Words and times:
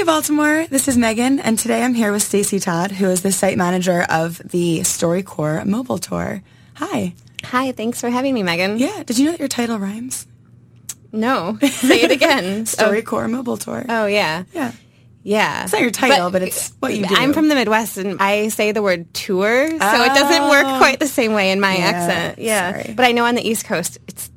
Hey 0.00 0.06
Baltimore, 0.06 0.66
this 0.68 0.88
is 0.88 0.96
Megan, 0.96 1.40
and 1.40 1.58
today 1.58 1.82
I'm 1.82 1.92
here 1.92 2.10
with 2.10 2.22
Stacy 2.22 2.58
Todd, 2.58 2.90
who 2.90 3.10
is 3.10 3.20
the 3.20 3.30
site 3.30 3.58
manager 3.58 4.00
of 4.08 4.38
the 4.38 4.78
StoryCorps 4.80 5.66
mobile 5.66 5.98
tour. 5.98 6.42
Hi. 6.76 7.12
Hi, 7.44 7.72
thanks 7.72 8.00
for 8.00 8.08
having 8.08 8.32
me, 8.32 8.42
Megan. 8.42 8.78
Yeah, 8.78 9.02
did 9.02 9.18
you 9.18 9.26
know 9.26 9.32
that 9.32 9.40
your 9.40 9.48
title 9.48 9.78
rhymes? 9.78 10.26
No, 11.12 11.58
say 11.60 12.00
it 12.00 12.10
again. 12.10 12.64
StoryCorps 12.64 13.30
mobile 13.30 13.58
tour. 13.58 13.84
Oh, 13.90 14.06
yeah. 14.06 14.44
Yeah. 14.54 14.72
Yeah. 15.22 15.64
It's 15.64 15.72
not 15.74 15.82
your 15.82 15.90
title, 15.90 16.30
but, 16.30 16.40
it's 16.44 16.70
what 16.80 16.94
you 16.94 17.04
do. 17.04 17.14
I'm 17.14 17.34
from 17.34 17.48
the 17.48 17.54
Midwest 17.54 17.98
and 17.98 18.22
I 18.22 18.48
say 18.48 18.72
the 18.72 18.80
word 18.82 19.12
tour, 19.12 19.68
so 19.68 19.74
it 19.74 20.14
doesn't 20.14 20.48
work 20.48 20.64
Oh. 20.66 20.78
quite 20.78 20.98
the 20.98 21.08
same 21.08 21.34
way 21.34 21.50
in 21.50 21.60
my 21.60 21.76
Yeah, 21.76 21.84
accent. 21.84 22.38
Yeah. 22.38 22.72
sorry. 22.72 22.94
But 22.96 23.04
I 23.04 23.12
know 23.12 23.26
on 23.26 23.34
the 23.34 23.46
East 23.46 23.66
Coast 23.66 23.98
it's 24.08 24.30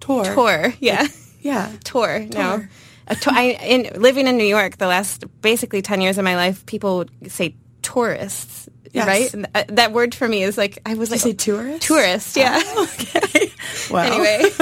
tour. 0.00 0.24
tour. 0.24 0.72
Yeah. 0.80 1.06
Yeah. 1.42 1.70
tour. 1.84 2.20
No. 2.20 2.28
Tour. 2.30 2.70
A 2.70 2.85
I, 3.08 3.58
in, 3.62 4.00
living 4.00 4.26
in 4.26 4.36
New 4.36 4.44
York, 4.46 4.78
the 4.78 4.86
last 4.86 5.24
basically 5.40 5.82
10 5.82 6.00
years 6.00 6.18
of 6.18 6.24
my 6.24 6.36
life, 6.36 6.66
people 6.66 6.98
would 6.98 7.30
say 7.32 7.54
tourists, 7.82 8.68
Yes. 8.92 9.06
right? 9.06 9.34
And 9.34 9.46
th- 9.54 9.66
that 9.68 9.92
word 9.92 10.14
for 10.14 10.26
me 10.26 10.42
is 10.42 10.56
like, 10.56 10.78
I 10.86 10.94
was 10.94 11.10
Did 11.10 11.16
like, 11.16 11.24
you 11.26 11.30
say 11.32 11.36
tourist? 11.36 11.82
tourist, 11.82 12.36
yeah. 12.36 12.62
okay. 12.78 13.52
Wow. 13.90 14.02
anyway, 14.02 14.50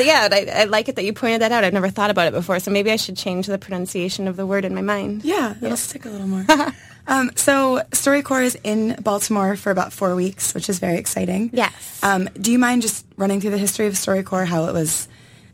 yeah, 0.00 0.28
I, 0.30 0.46
I 0.52 0.64
like 0.64 0.88
it 0.88 0.96
that 0.96 1.04
you 1.04 1.12
pointed 1.12 1.42
that 1.42 1.52
out. 1.52 1.62
I've 1.62 1.72
never 1.72 1.88
thought 1.88 2.10
about 2.10 2.26
it 2.26 2.32
before, 2.32 2.58
so 2.58 2.70
maybe 2.70 2.90
I 2.90 2.96
should 2.96 3.16
change 3.16 3.46
the 3.46 3.58
pronunciation 3.58 4.28
of 4.28 4.36
the 4.36 4.44
word 4.44 4.64
in 4.64 4.74
my 4.74 4.80
mind. 4.82 5.24
Yeah, 5.24 5.54
it'll 5.62 5.76
stick 5.76 6.04
a 6.04 6.08
little 6.10 6.26
more. 6.26 6.44
um, 7.06 7.30
so 7.36 7.82
StoryCorps 7.90 8.42
is 8.42 8.58
in 8.64 8.96
Baltimore 9.02 9.56
for 9.56 9.70
about 9.70 9.92
four 9.92 10.14
weeks, 10.14 10.52
which 10.52 10.68
is 10.68 10.78
very 10.78 10.96
exciting. 10.98 11.50
Yes. 11.52 12.00
Um, 12.02 12.28
do 12.38 12.50
you 12.52 12.58
mind 12.58 12.82
just 12.82 13.06
running 13.16 13.40
through 13.40 13.50
the 13.52 13.58
history 13.58 13.86
of 13.86 13.94
StoryCorps, 13.94 14.46
how 14.46 14.66
it 14.66 14.74
was 14.74 15.08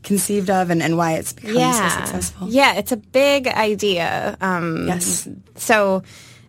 conceived 0.07 0.49
of, 0.49 0.69
and, 0.71 0.81
and 0.81 0.97
why 0.97 1.13
it's 1.13 1.33
become 1.33 1.53
so 1.73 1.89
successful? 2.05 2.47
Yeah, 2.49 2.73
it's 2.75 2.91
a 2.91 2.97
big 2.97 3.47
idea. 3.47 4.37
Um, 4.41 4.87
Yes. 4.87 5.27
So 5.55 6.03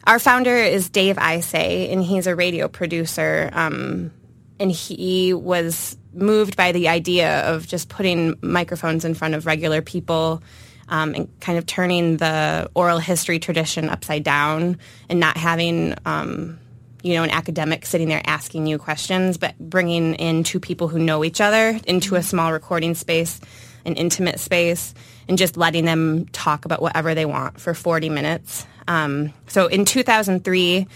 our 0.04 0.18
founder 0.18 0.54
is 0.56 0.88
Dave 0.88 1.16
Isay, 1.16 1.92
and 1.92 2.02
he's 2.02 2.26
a 2.26 2.34
radio 2.34 2.68
producer. 2.68 3.50
Um, 3.52 4.12
and 4.60 4.73
he 4.73 5.34
was 5.34 5.96
moved 6.15 6.56
by 6.56 6.73
the 6.73 6.88
idea 6.88 7.40
of 7.52 7.66
just 7.66 7.88
putting 7.88 8.37
microphones 8.40 9.04
in 9.04 9.15
front 9.15 9.34
of 9.34 9.46
regular 9.46 9.82
people 9.82 10.43
um, 10.88 11.15
and 11.15 11.40
kind 11.40 11.59
of 11.59 11.66
turning 11.66 12.16
the 12.16 12.70
oral 12.74 12.98
history 12.98 13.38
tradition 13.38 13.88
upside 13.88 14.24
down 14.24 14.78
and 15.09 15.20
not 15.20 15.37
having 15.37 15.95
um, 16.06 16.59
you 17.02 17.15
know, 17.15 17.23
an 17.23 17.30
academic 17.30 17.87
sitting 17.87 18.09
there 18.09 18.23
asking 18.24 18.66
you 18.66 18.79
questions, 18.79 19.37
but 19.37 19.59
bringing 19.59 20.15
in 20.15 20.45
two 20.45 20.60
people 20.60 20.88
who 20.88 20.99
know 20.99 21.24
each 21.24 21.40
other 21.40 21.79
into 21.87 22.16
a 22.16 22.23
small 22.23 22.52
recording 22.52 22.95
space, 22.95 23.40
an 23.85 23.95
intimate 23.95 24.40
space, 24.40 24.95
and 25.29 25.38
just 25.38 25.57
letting 25.57 25.85
them 25.85 26.27
talk 26.27 26.65
about 26.65 26.82
whatever 26.82 27.15
they 27.15 27.27
want 27.27 27.60
for 27.60 27.74
40 27.74 28.09
minutes. 28.09 28.66
Um, 28.87 29.32
so 29.46 29.66
in 29.66 29.85
2003, 29.85 30.87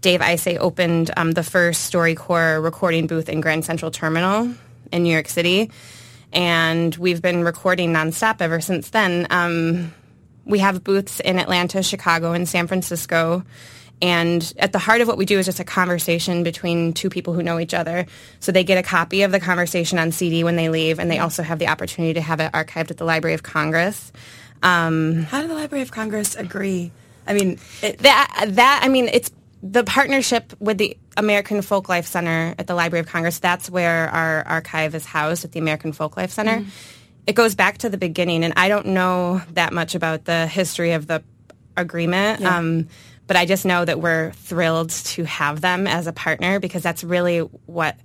Dave 0.00 0.20
Isay 0.20 0.58
opened 0.58 1.10
um, 1.16 1.32
the 1.32 1.42
first 1.42 1.92
StoryCorps 1.92 2.62
recording 2.62 3.06
booth 3.06 3.28
in 3.28 3.40
Grand 3.40 3.64
Central 3.64 3.90
Terminal 3.90 4.54
in 4.92 5.02
New 5.02 5.12
York 5.12 5.28
City. 5.28 5.70
And 6.32 6.94
we've 6.96 7.22
been 7.22 7.42
recording 7.42 7.92
nonstop 7.92 8.40
ever 8.40 8.60
since 8.60 8.90
then. 8.90 9.26
Um, 9.30 9.94
we 10.44 10.60
have 10.60 10.84
booths 10.84 11.20
in 11.20 11.38
Atlanta, 11.38 11.82
Chicago, 11.82 12.32
and 12.32 12.48
San 12.48 12.66
Francisco. 12.66 13.44
And 14.00 14.52
at 14.58 14.72
the 14.72 14.78
heart 14.78 15.00
of 15.00 15.08
what 15.08 15.16
we 15.16 15.24
do 15.24 15.38
is 15.38 15.46
just 15.46 15.60
a 15.60 15.64
conversation 15.64 16.44
between 16.44 16.92
two 16.92 17.10
people 17.10 17.34
who 17.34 17.42
know 17.42 17.58
each 17.58 17.74
other. 17.74 18.06
So 18.40 18.52
they 18.52 18.64
get 18.64 18.78
a 18.78 18.82
copy 18.82 19.22
of 19.22 19.32
the 19.32 19.40
conversation 19.40 19.98
on 19.98 20.12
CD 20.12 20.44
when 20.44 20.56
they 20.56 20.68
leave, 20.68 20.98
and 20.98 21.10
they 21.10 21.18
also 21.18 21.42
have 21.42 21.58
the 21.58 21.68
opportunity 21.68 22.14
to 22.14 22.20
have 22.20 22.40
it 22.40 22.52
archived 22.52 22.90
at 22.90 22.96
the 22.96 23.04
Library 23.04 23.34
of 23.34 23.42
Congress. 23.42 24.12
Um, 24.62 25.22
How 25.24 25.40
did 25.40 25.50
the 25.50 25.54
Library 25.54 25.82
of 25.82 25.90
Congress 25.90 26.36
agree? 26.36 26.92
I 27.26 27.34
mean, 27.34 27.58
it, 27.82 27.98
that 27.98 28.44
that 28.50 28.80
I 28.82 28.88
mean, 28.88 29.08
it's 29.08 29.30
the 29.62 29.84
partnership 29.84 30.54
with 30.60 30.78
the 30.78 30.96
American 31.16 31.58
Folklife 31.58 32.06
Center 32.06 32.54
at 32.58 32.66
the 32.66 32.74
Library 32.74 33.00
of 33.00 33.06
Congress. 33.06 33.38
That's 33.40 33.68
where 33.68 34.08
our 34.08 34.46
archive 34.46 34.94
is 34.94 35.04
housed 35.04 35.44
at 35.44 35.52
the 35.52 35.58
American 35.58 35.92
Folklife 35.92 36.30
Center. 36.30 36.64
It 37.26 37.34
goes 37.34 37.54
back 37.54 37.78
to 37.78 37.90
the 37.90 37.98
beginning, 37.98 38.44
and 38.44 38.54
I 38.56 38.68
don't 38.68 38.86
know 38.86 39.42
that 39.52 39.72
much 39.72 39.94
about 39.94 40.24
the 40.24 40.46
history 40.46 40.92
of 40.92 41.06
the 41.06 41.22
agreement. 41.76 42.44
Um, 42.44 42.88
but 43.28 43.36
I 43.36 43.46
just 43.46 43.64
know 43.64 43.84
that 43.84 44.00
we're 44.00 44.32
thrilled 44.32 44.90
to 44.90 45.22
have 45.24 45.60
them 45.60 45.86
as 45.86 46.08
a 46.08 46.12
partner 46.12 46.58
because 46.58 46.82
that's 46.82 47.04
really 47.04 47.38
what 47.38 47.96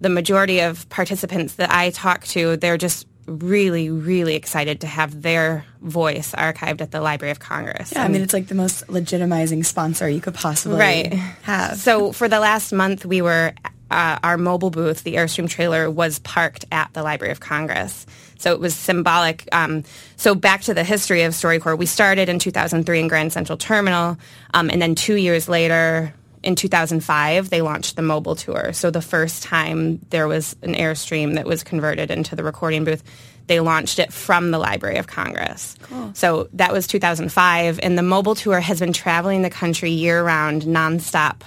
the 0.00 0.08
majority 0.08 0.60
of 0.60 0.88
participants 0.88 1.56
that 1.56 1.70
I 1.70 1.90
talk 1.90 2.24
to, 2.28 2.56
they're 2.56 2.78
just 2.78 3.06
really, 3.26 3.90
really 3.90 4.34
excited 4.36 4.80
to 4.80 4.86
have 4.86 5.20
their 5.20 5.66
voice 5.82 6.32
archived 6.32 6.80
at 6.80 6.92
the 6.92 7.00
Library 7.02 7.30
of 7.30 7.38
Congress. 7.38 7.92
yeah, 7.92 8.02
I 8.02 8.08
mean, 8.08 8.22
it's 8.22 8.32
like 8.32 8.46
the 8.48 8.54
most 8.54 8.86
legitimizing 8.86 9.66
sponsor 9.66 10.08
you 10.08 10.22
could 10.22 10.32
possibly 10.34 10.78
Right. 10.78 11.12
have. 11.42 11.76
So 11.76 12.12
for 12.12 12.26
the 12.26 12.40
last 12.40 12.72
month, 12.72 13.04
we 13.04 13.20
were 13.20 13.52
uh, 13.90 14.18
our 14.22 14.36
mobile 14.36 14.70
booth, 14.70 15.02
the 15.02 15.14
Airstream 15.14 15.48
trailer, 15.48 15.90
was 15.90 16.18
parked 16.20 16.64
at 16.70 16.92
the 16.92 17.02
Library 17.02 17.32
of 17.32 17.40
Congress. 17.40 18.06
So 18.38 18.52
it 18.52 18.60
was 18.60 18.74
symbolic. 18.74 19.48
Um, 19.52 19.84
so 20.16 20.34
back 20.34 20.62
to 20.62 20.74
the 20.74 20.84
history 20.84 21.22
of 21.22 21.32
StoryCorps, 21.32 21.78
we 21.78 21.86
started 21.86 22.28
in 22.28 22.38
2003 22.38 23.00
in 23.00 23.08
Grand 23.08 23.32
Central 23.32 23.58
Terminal, 23.58 24.16
um, 24.54 24.70
and 24.70 24.80
then 24.80 24.94
two 24.94 25.16
years 25.16 25.48
later, 25.48 26.14
in 26.42 26.54
2005, 26.54 27.50
they 27.50 27.62
launched 27.62 27.96
the 27.96 28.02
mobile 28.02 28.36
tour. 28.36 28.72
So 28.72 28.90
the 28.90 29.02
first 29.02 29.42
time 29.42 29.98
there 30.10 30.28
was 30.28 30.54
an 30.62 30.74
Airstream 30.74 31.34
that 31.34 31.46
was 31.46 31.64
converted 31.64 32.10
into 32.10 32.36
the 32.36 32.44
recording 32.44 32.84
booth, 32.84 33.02
they 33.48 33.60
launched 33.60 33.98
it 33.98 34.12
from 34.12 34.50
the 34.50 34.58
Library 34.58 34.98
of 34.98 35.06
Congress. 35.06 35.76
So 36.12 36.48
that 36.52 36.72
was 36.72 36.86
2005, 36.86 37.80
and 37.82 37.98
the 37.98 38.02
mobile 38.02 38.34
tour 38.34 38.60
has 38.60 38.78
been 38.78 38.92
traveling 38.92 39.42
the 39.42 39.50
country 39.50 39.90
year-round, 39.90 40.62
nonstop 40.62 41.40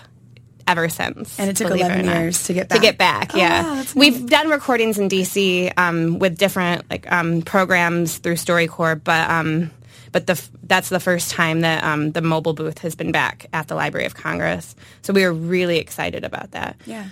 ever 0.72 0.90
since. 0.90 1.40
And 1.40 1.50
it 1.50 1.56
took 1.58 1.70
11 1.72 2.00
or 2.00 2.04
not. 2.04 2.16
years 2.20 2.44
to 2.46 2.54
get 2.54 2.70
To 2.70 2.76
back. 2.76 2.82
get 2.82 2.98
back, 2.98 3.32
Oh, 3.34 3.38
yeah. 3.38 3.64
wow, 3.64 3.84
We've 3.96 4.26
done 4.28 4.50
recordings 4.50 4.98
in 4.98 5.08
DC 5.10 5.72
um, 5.78 6.18
with 6.20 6.38
different 6.38 6.90
like 6.90 7.12
um, 7.12 7.42
programs 7.42 8.18
through 8.18 8.36
StoryCorps, 8.36 9.04
but 9.04 9.30
um, 9.30 9.72
but 10.12 10.28
the 10.28 10.42
that's 10.64 10.90
the 10.90 11.00
first 11.00 11.32
time 11.32 11.62
that 11.62 11.84
um, 11.84 12.12
the 12.12 12.22
mobile 12.22 12.54
booth 12.54 12.80
has 12.80 12.96
been 12.96 13.12
back 13.12 13.46
at 13.54 13.68
the 13.68 13.76
Library 13.76 14.06
of 14.06 14.16
Congress. 14.16 14.76
So 15.04 15.14
we 15.14 15.24
are 15.24 15.32
really 15.34 15.78
excited 15.78 16.24
about 16.24 16.52
that. 16.52 16.76
yeah. 16.86 17.06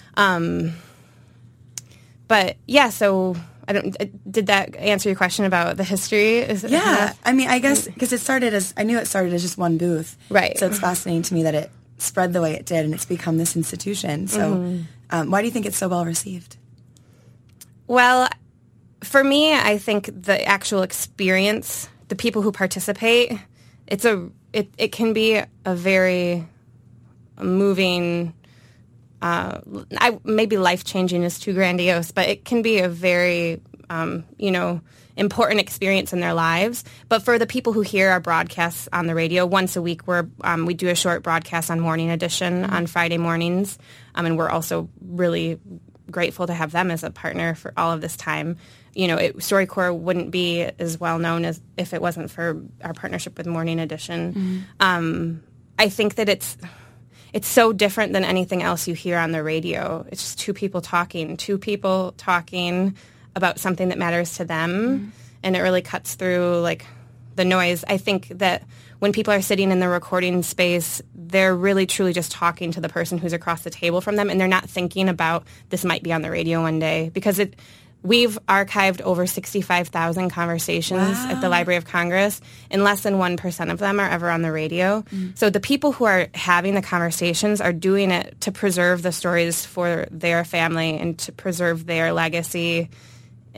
But 2.28 2.58
yeah, 2.68 2.90
so 2.90 3.36
I 3.68 3.74
don't. 3.74 3.96
uh, 4.00 4.06
Did 4.30 4.48
that 4.48 4.76
answer 4.76 5.10
your 5.10 5.16
question 5.16 5.46
about 5.46 5.78
the 5.78 5.84
history? 5.84 6.38
Is 6.40 6.64
it 6.64 6.72
Yeah, 6.72 6.98
enough? 7.06 7.20
I 7.26 7.34
mean, 7.34 7.50
I 7.50 7.60
guess 7.60 7.88
because 7.88 8.14
it 8.14 8.20
started 8.20 8.54
as 8.54 8.74
I 8.78 8.84
knew 8.84 8.98
it 9.00 9.08
started 9.08 9.34
as 9.34 9.42
just 9.42 9.58
one 9.58 9.78
booth, 9.78 10.16
Right. 10.30 10.58
So 10.58 10.68
it's 10.68 10.80
fascinating 10.80 11.24
to 11.24 11.34
me 11.34 11.44
that 11.44 11.56
it 11.56 11.72
spread 12.02 12.34
the 12.34 12.42
way 12.42 12.54
it 12.54 12.66
did, 12.66 12.86
and 12.86 12.94
it's 12.94 13.06
become 13.06 13.38
this 13.38 13.56
institution. 13.56 14.28
So, 14.28 14.40
Mm-hmm. 14.40 14.82
um, 15.10 15.32
why 15.32 15.42
do 15.42 15.46
you 15.46 15.52
think 15.52 15.66
it's 15.66 15.78
so 15.78 15.88
well 15.88 16.06
received? 16.06 16.58
Well, 17.88 18.28
for 19.04 19.24
me, 19.24 19.54
I 19.54 19.78
think 19.78 20.10
the 20.24 20.44
actual 20.46 20.84
experience, 20.84 21.90
the 22.10 22.16
people 22.16 22.42
who 22.42 22.52
participate, 22.52 23.34
it's 23.88 24.06
a 24.06 24.30
it, 24.54 24.70
it 24.78 24.92
can 24.92 25.14
be 25.14 25.42
a 25.66 25.76
very 25.76 26.48
moving 27.42 28.34
uh, 29.22 29.60
I, 29.98 30.18
maybe 30.24 30.58
life 30.58 30.84
changing 30.84 31.24
is 31.24 31.40
too 31.40 31.54
grandiose, 31.54 32.12
but 32.12 32.30
it 32.30 32.46
can 32.46 32.62
be 32.62 32.80
a 32.80 32.88
very, 32.88 33.62
um, 33.90 34.24
you 34.38 34.52
know, 34.52 34.82
important 35.20 35.60
experience 35.60 36.14
in 36.14 36.20
their 36.20 36.34
lives. 36.34 36.84
But 37.10 37.24
for 37.24 37.38
the 37.38 37.46
people 37.46 37.74
who 37.74 37.82
hear 37.82 38.10
our 38.10 38.20
broadcasts 38.20 38.88
on 38.92 39.06
the 39.06 39.14
radio, 39.14 39.46
once 39.46 39.76
a 39.76 39.82
week 39.82 40.08
we're, 40.08 40.28
um, 40.42 40.66
we 40.66 40.74
do 40.74 40.88
a 40.88 40.96
short 40.96 41.22
broadcast 41.24 41.70
on 41.70 41.80
Morning 41.80 42.10
Edition 42.10 42.64
on 42.64 42.88
Friday 42.88 43.18
mornings. 43.18 43.78
Um, 44.16 44.26
and 44.26 44.38
we're 44.38 44.50
also 44.50 44.90
really 45.02 45.60
grateful 46.10 46.48
to 46.48 46.54
have 46.54 46.72
them 46.72 46.90
as 46.90 47.04
a 47.04 47.12
partner 47.12 47.54
for 47.54 47.74
all 47.78 47.92
of 47.92 48.02
this 48.02 48.18
time. 48.18 48.58
You 48.96 49.08
know, 49.08 49.18
it, 49.18 49.38
StoryCorps 49.38 50.00
wouldn't 50.00 50.32
be 50.32 50.64
as 50.64 51.00
well 51.00 51.20
known 51.20 51.46
as 51.46 51.62
if 51.78 51.94
it 51.94 52.02
wasn't 52.02 52.32
for 52.32 52.62
our 52.84 52.94
partnership 52.94 53.38
with 53.38 53.46
Morning 53.46 53.80
Edition. 53.80 54.66
Um, 54.80 55.44
I 55.78 55.90
think 55.90 56.16
that 56.16 56.28
it's 56.28 56.58
it's 57.32 57.48
so 57.48 57.72
different 57.74 58.14
than 58.14 58.24
anything 58.24 58.64
else 58.64 58.88
you 58.88 58.96
hear 58.96 59.18
on 59.18 59.32
the 59.32 59.44
radio. 59.44 60.06
It's 60.12 60.24
just 60.24 60.40
two 60.40 60.54
people 60.54 60.82
talking, 60.82 61.38
two 61.38 61.60
people 61.60 62.14
talking 62.18 62.96
about 63.36 63.60
something 63.60 63.90
that 63.90 63.98
matters 63.98 64.38
to 64.38 64.46
them, 64.46 64.72
mm-hmm. 64.72 65.10
and 65.44 65.56
it 65.56 65.62
really 65.62 65.82
cuts 65.82 66.16
through 66.16 66.60
like 66.62 66.86
the 67.36 67.46
noise. 67.46 67.84
I 67.88 67.98
think 67.98 68.28
that 68.30 68.64
when 69.00 69.14
people 69.14 69.34
are 69.34 69.42
sitting 69.42 69.72
in 69.72 69.80
the 69.80 69.88
recording 69.88 70.44
space, 70.44 71.02
they're 71.16 71.56
really 71.56 71.86
truly 71.86 72.14
just 72.14 72.32
talking 72.32 72.72
to 72.74 72.82
the 72.82 72.90
person 72.90 73.18
who's 73.18 73.34
across 73.34 73.62
the 73.64 73.70
table 73.70 74.02
from 74.02 74.18
them, 74.18 74.30
and 74.30 74.40
they're 74.40 74.48
not 74.48 74.70
thinking 74.70 75.10
about 75.10 75.46
this 75.70 75.86
might 75.86 76.04
be 76.04 76.12
on 76.14 76.22
the 76.22 76.30
radio 76.30 76.62
one 76.62 76.80
day 76.80 77.10
because 77.14 77.40
it. 77.40 77.56
We've 78.02 78.40
archived 78.48 79.02
over 79.02 79.28
65,000 79.28 80.30
conversations 80.30 81.18
at 81.18 81.42
the 81.42 81.50
Library 81.50 81.76
of 81.76 81.84
Congress, 81.84 82.40
and 82.72 82.82
less 82.82 83.02
than 83.02 83.16
1% 83.16 83.72
of 83.74 83.80
them 83.80 84.00
are 84.00 84.10
ever 84.10 84.30
on 84.30 84.42
the 84.42 84.54
radio. 84.54 85.02
Mm. 85.02 85.38
So 85.38 85.50
the 85.50 85.60
people 85.60 85.92
who 85.92 86.06
are 86.06 86.30
having 86.34 86.76
the 86.76 86.82
conversations 86.82 87.60
are 87.60 87.74
doing 87.74 88.12
it 88.12 88.40
to 88.40 88.54
preserve 88.54 89.02
the 89.02 89.12
stories 89.12 89.66
for 89.66 90.08
their 90.12 90.46
family 90.46 90.98
and 90.98 91.20
to 91.20 91.34
preserve 91.34 91.88
their 91.88 92.14
legacy 92.14 92.90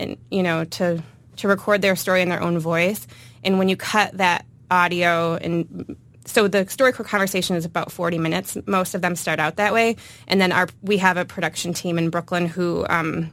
and, 0.01 0.17
you 0.29 0.43
know, 0.43 0.65
to, 0.65 1.01
to 1.37 1.47
record 1.47 1.81
their 1.81 1.95
story 1.95 2.21
in 2.21 2.29
their 2.29 2.41
own 2.41 2.59
voice. 2.59 3.07
And 3.43 3.57
when 3.59 3.69
you 3.69 3.77
cut 3.77 4.17
that 4.17 4.45
audio 4.69 5.35
and 5.35 5.97
so 6.25 6.47
the 6.47 6.65
StoryCorps 6.65 7.05
conversation 7.05 7.55
is 7.55 7.65
about 7.65 7.91
40 7.91 8.17
minutes. 8.17 8.57
Most 8.67 8.93
of 8.93 9.01
them 9.01 9.15
start 9.15 9.39
out 9.39 9.55
that 9.57 9.73
way. 9.73 9.95
And 10.27 10.39
then 10.39 10.51
our 10.51 10.67
we 10.81 10.97
have 10.97 11.17
a 11.17 11.25
production 11.25 11.73
team 11.73 11.97
in 11.97 12.09
Brooklyn 12.09 12.45
who 12.45 12.85
um, 12.89 13.31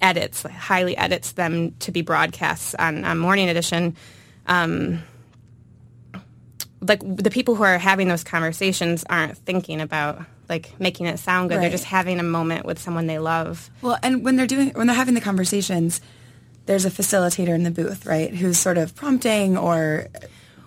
edits, 0.00 0.42
highly 0.42 0.96
edits 0.96 1.32
them 1.32 1.72
to 1.80 1.92
be 1.92 2.02
broadcasts 2.02 2.74
on, 2.74 3.04
on 3.04 3.18
Morning 3.18 3.48
Edition. 3.48 3.96
Um, 4.46 5.02
like 6.80 7.00
the 7.02 7.30
people 7.30 7.54
who 7.56 7.64
are 7.64 7.78
having 7.78 8.08
those 8.08 8.24
conversations 8.24 9.04
aren't 9.10 9.36
thinking 9.38 9.80
about 9.80 10.22
like 10.48 10.78
making 10.80 11.06
it 11.06 11.18
sound 11.18 11.48
good. 11.48 11.56
Right. 11.56 11.62
They're 11.62 11.70
just 11.70 11.84
having 11.84 12.20
a 12.20 12.24
moment 12.24 12.64
with 12.64 12.78
someone 12.78 13.06
they 13.06 13.18
love. 13.18 13.70
Well, 13.82 13.98
and 14.02 14.24
when 14.24 14.36
they're 14.36 14.46
doing 14.46 14.70
when 14.70 14.86
they're 14.86 14.96
having 14.96 15.14
the 15.14 15.20
conversations, 15.20 16.00
there's 16.66 16.84
a 16.84 16.90
facilitator 16.90 17.54
in 17.54 17.62
the 17.62 17.70
booth, 17.70 18.06
right, 18.06 18.34
who's 18.34 18.58
sort 18.58 18.78
of 18.78 18.94
prompting 18.94 19.56
or 19.56 20.08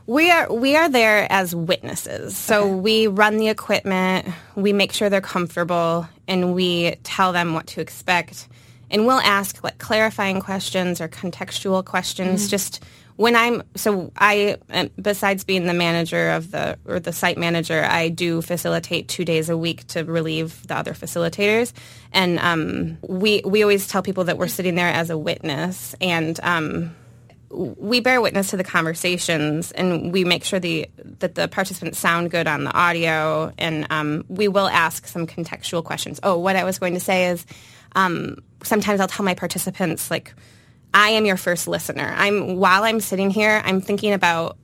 we 0.07 0.31
are 0.31 0.51
we 0.51 0.75
are 0.75 0.89
there 0.89 1.31
as 1.31 1.55
witnesses. 1.55 2.35
So 2.35 2.63
okay. 2.63 2.73
we 2.73 3.07
run 3.07 3.37
the 3.37 3.47
equipment, 3.49 4.27
we 4.55 4.73
make 4.73 4.91
sure 4.91 5.09
they're 5.09 5.21
comfortable, 5.21 6.07
and 6.27 6.53
we 6.53 6.95
tell 7.03 7.31
them 7.31 7.53
what 7.53 7.67
to 7.67 7.81
expect. 7.81 8.47
And 8.89 9.05
we'll 9.05 9.21
ask 9.21 9.63
like 9.63 9.77
clarifying 9.77 10.41
questions 10.41 10.99
or 10.99 11.07
contextual 11.07 11.85
questions, 11.85 12.41
mm-hmm. 12.41 12.49
just 12.49 12.83
when 13.21 13.35
I'm 13.35 13.61
so 13.75 14.11
I 14.17 14.57
uh, 14.71 14.87
besides 14.99 15.43
being 15.43 15.67
the 15.67 15.75
manager 15.75 16.31
of 16.31 16.49
the 16.49 16.79
or 16.87 16.99
the 16.99 17.13
site 17.13 17.37
manager, 17.37 17.83
I 17.83 18.09
do 18.09 18.41
facilitate 18.41 19.07
two 19.07 19.23
days 19.23 19.47
a 19.47 19.55
week 19.55 19.85
to 19.89 20.03
relieve 20.03 20.67
the 20.67 20.75
other 20.75 20.93
facilitators, 20.93 21.71
and 22.11 22.39
um, 22.39 22.97
we 23.07 23.43
we 23.45 23.61
always 23.61 23.87
tell 23.87 24.01
people 24.01 24.23
that 24.23 24.39
we're 24.39 24.47
sitting 24.47 24.73
there 24.73 24.87
as 24.87 25.11
a 25.11 25.17
witness, 25.19 25.93
and 26.01 26.39
um, 26.41 26.95
we 27.51 27.99
bear 27.99 28.21
witness 28.21 28.49
to 28.49 28.57
the 28.57 28.63
conversations, 28.63 29.71
and 29.71 30.11
we 30.11 30.23
make 30.23 30.43
sure 30.43 30.59
the 30.59 30.89
that 31.19 31.35
the 31.35 31.47
participants 31.47 31.99
sound 31.99 32.31
good 32.31 32.47
on 32.47 32.63
the 32.63 32.73
audio, 32.73 33.53
and 33.59 33.85
um, 33.91 34.25
we 34.29 34.47
will 34.47 34.67
ask 34.67 35.05
some 35.05 35.27
contextual 35.27 35.83
questions. 35.83 36.19
Oh, 36.23 36.39
what 36.39 36.55
I 36.55 36.63
was 36.63 36.79
going 36.79 36.95
to 36.95 36.99
say 36.99 37.27
is, 37.27 37.45
um, 37.95 38.37
sometimes 38.63 38.99
I'll 38.99 39.07
tell 39.07 39.23
my 39.23 39.35
participants 39.35 40.09
like 40.09 40.33
I 40.93 41.11
am 41.11 41.25
your 41.25 41.37
first 41.37 41.67
listener. 41.67 42.13
I'm 42.15 42.57
while 42.57 42.83
I'm 42.83 42.99
sitting 42.99 43.29
here, 43.29 43.61
I'm 43.63 43.81
thinking 43.81 44.13
about 44.13 44.57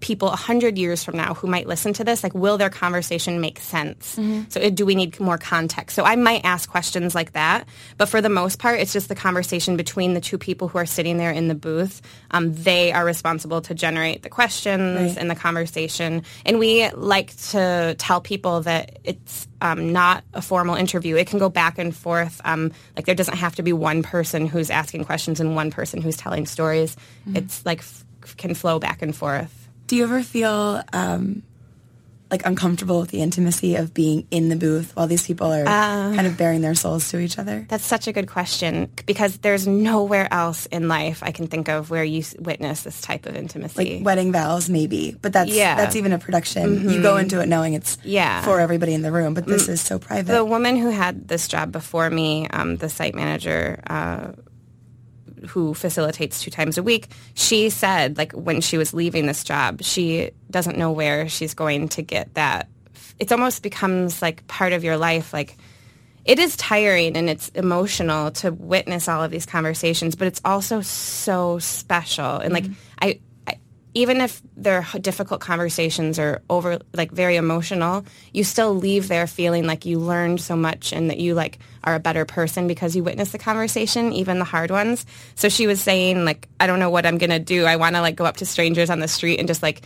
people 0.00 0.28
100 0.28 0.78
years 0.78 1.04
from 1.04 1.16
now 1.16 1.34
who 1.34 1.46
might 1.46 1.66
listen 1.66 1.92
to 1.94 2.04
this 2.04 2.22
like 2.22 2.34
will 2.34 2.58
their 2.58 2.70
conversation 2.70 3.40
make 3.40 3.60
sense? 3.60 4.16
Mm-hmm. 4.16 4.42
so 4.48 4.70
do 4.70 4.86
we 4.86 4.94
need 4.94 5.18
more 5.20 5.38
context? 5.38 5.96
So 5.96 6.04
i 6.04 6.16
might 6.16 6.44
ask 6.44 6.68
questions 6.68 7.14
like 7.14 7.32
that 7.32 7.66
but 7.98 8.08
for 8.08 8.20
the 8.20 8.28
most 8.28 8.58
part 8.58 8.80
it's 8.80 8.92
just 8.92 9.08
the 9.08 9.14
conversation 9.14 9.76
between 9.76 10.14
the 10.14 10.20
two 10.20 10.38
people 10.38 10.68
who 10.68 10.78
are 10.78 10.86
sitting 10.86 11.18
there 11.18 11.30
in 11.30 11.48
the 11.48 11.54
booth. 11.54 12.02
Um, 12.30 12.52
they 12.54 12.92
are 12.92 13.04
responsible 13.04 13.60
to 13.62 13.74
generate 13.74 14.22
the 14.22 14.28
questions 14.28 15.00
right. 15.00 15.18
and 15.18 15.30
the 15.30 15.34
conversation. 15.34 16.22
And 16.44 16.58
we 16.58 16.88
like 16.90 17.36
to 17.50 17.94
tell 17.98 18.20
people 18.20 18.62
that 18.62 18.98
it's 19.04 19.48
um, 19.60 19.92
not 19.92 20.24
a 20.34 20.42
formal 20.42 20.74
interview. 20.74 21.16
It 21.16 21.26
can 21.26 21.38
go 21.38 21.48
back 21.48 21.78
and 21.78 21.94
forth. 21.94 22.40
Um, 22.44 22.72
like 22.96 23.06
there 23.06 23.14
doesn't 23.14 23.36
have 23.36 23.56
to 23.56 23.62
be 23.62 23.72
one 23.72 24.02
person 24.02 24.46
who's 24.46 24.70
asking 24.70 25.04
questions 25.04 25.40
and 25.40 25.54
one 25.54 25.70
person 25.70 26.00
who's 26.00 26.16
telling 26.16 26.46
stories. 26.46 26.96
Mm-hmm. 27.26 27.36
it's 27.36 27.64
like 27.64 27.78
f- 27.78 28.04
can 28.36 28.54
flow 28.54 28.78
back 28.78 29.02
and 29.02 29.14
forth 29.14 29.61
do 29.92 29.96
you 29.96 30.04
ever 30.04 30.22
feel 30.22 30.82
um, 30.94 31.42
like 32.30 32.46
uncomfortable 32.46 33.00
with 33.02 33.10
the 33.10 33.20
intimacy 33.20 33.74
of 33.74 33.92
being 33.92 34.26
in 34.30 34.48
the 34.48 34.56
booth 34.56 34.96
while 34.96 35.06
these 35.06 35.26
people 35.26 35.52
are 35.52 35.66
uh, 35.66 36.14
kind 36.14 36.26
of 36.26 36.38
baring 36.38 36.62
their 36.62 36.74
souls 36.74 37.10
to 37.10 37.18
each 37.18 37.38
other? 37.38 37.66
That's 37.68 37.84
such 37.84 38.06
a 38.06 38.12
good 38.14 38.26
question 38.26 38.90
because 39.04 39.36
there's 39.36 39.66
nowhere 39.66 40.32
else 40.32 40.64
in 40.64 40.88
life 40.88 41.22
I 41.22 41.30
can 41.30 41.46
think 41.46 41.68
of 41.68 41.90
where 41.90 42.02
you 42.02 42.24
witness 42.38 42.84
this 42.84 43.02
type 43.02 43.26
of 43.26 43.36
intimacy. 43.36 43.96
Like 43.96 44.06
wedding 44.06 44.32
vows, 44.32 44.70
maybe, 44.70 45.14
but 45.20 45.34
that's 45.34 45.50
yeah. 45.50 45.76
that's 45.76 45.94
even 45.94 46.14
a 46.14 46.18
production. 46.18 46.78
Mm-hmm. 46.78 46.88
You 46.88 47.02
go 47.02 47.18
into 47.18 47.42
it 47.42 47.46
knowing 47.50 47.74
it's 47.74 47.98
yeah. 48.02 48.40
for 48.40 48.60
everybody 48.60 48.94
in 48.94 49.02
the 49.02 49.12
room, 49.12 49.34
but 49.34 49.44
this 49.44 49.66
mm. 49.66 49.74
is 49.74 49.82
so 49.82 49.98
private. 49.98 50.32
The 50.32 50.42
woman 50.42 50.78
who 50.78 50.88
had 50.88 51.28
this 51.28 51.48
job 51.48 51.70
before 51.70 52.08
me, 52.08 52.48
um, 52.48 52.78
the 52.78 52.88
site 52.88 53.14
manager. 53.14 53.78
Uh, 53.86 54.32
who 55.48 55.74
facilitates 55.74 56.42
two 56.42 56.50
times 56.50 56.78
a 56.78 56.82
week, 56.82 57.08
she 57.34 57.70
said, 57.70 58.18
like, 58.18 58.32
when 58.32 58.60
she 58.60 58.78
was 58.78 58.94
leaving 58.94 59.26
this 59.26 59.44
job, 59.44 59.82
she 59.82 60.30
doesn't 60.50 60.78
know 60.78 60.92
where 60.92 61.28
she's 61.28 61.54
going 61.54 61.88
to 61.90 62.02
get 62.02 62.34
that. 62.34 62.68
It 63.18 63.30
almost 63.30 63.62
becomes 63.62 64.22
like 64.22 64.46
part 64.46 64.72
of 64.72 64.84
your 64.84 64.96
life. 64.96 65.32
Like, 65.32 65.56
it 66.24 66.38
is 66.38 66.56
tiring 66.56 67.16
and 67.16 67.28
it's 67.28 67.48
emotional 67.50 68.30
to 68.32 68.52
witness 68.52 69.08
all 69.08 69.22
of 69.22 69.30
these 69.30 69.46
conversations, 69.46 70.14
but 70.14 70.28
it's 70.28 70.40
also 70.44 70.80
so 70.80 71.58
special. 71.58 72.36
And 72.36 72.52
like, 72.52 72.64
mm-hmm. 72.64 72.74
I, 73.00 73.20
even 73.94 74.20
if 74.20 74.40
they're 74.56 74.86
difficult 75.00 75.40
conversations 75.40 76.18
or 76.18 76.42
over 76.48 76.78
like 76.94 77.10
very 77.10 77.36
emotional, 77.36 78.04
you 78.32 78.42
still 78.42 78.74
leave 78.74 79.08
there 79.08 79.26
feeling 79.26 79.66
like 79.66 79.84
you 79.84 79.98
learned 79.98 80.40
so 80.40 80.56
much 80.56 80.92
and 80.92 81.10
that 81.10 81.18
you 81.18 81.34
like 81.34 81.58
are 81.84 81.94
a 81.94 82.00
better 82.00 82.24
person 82.24 82.66
because 82.66 82.96
you 82.96 83.04
witnessed 83.04 83.32
the 83.32 83.38
conversation, 83.38 84.12
even 84.12 84.38
the 84.38 84.44
hard 84.44 84.70
ones. 84.70 85.04
So 85.34 85.48
she 85.48 85.66
was 85.66 85.80
saying 85.80 86.24
like, 86.24 86.48
I 86.58 86.66
don't 86.66 86.78
know 86.78 86.90
what 86.90 87.04
I'm 87.04 87.18
gonna 87.18 87.38
do. 87.38 87.64
I 87.64 87.76
want 87.76 87.96
to 87.96 88.00
like 88.00 88.16
go 88.16 88.24
up 88.24 88.38
to 88.38 88.46
strangers 88.46 88.88
on 88.88 89.00
the 89.00 89.08
street 89.08 89.38
and 89.38 89.46
just 89.46 89.62
like 89.62 89.82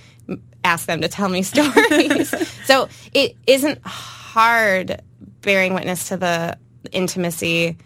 ask 0.62 0.86
them 0.86 1.00
to 1.00 1.08
tell 1.08 1.28
me 1.28 1.42
stories. 1.42 2.32
so 2.64 2.88
it 3.12 3.36
isn't 3.46 3.84
hard 3.84 5.00
bearing 5.40 5.74
witness 5.74 6.08
to 6.08 6.16
the 6.16 6.56
intimacy 6.92 7.76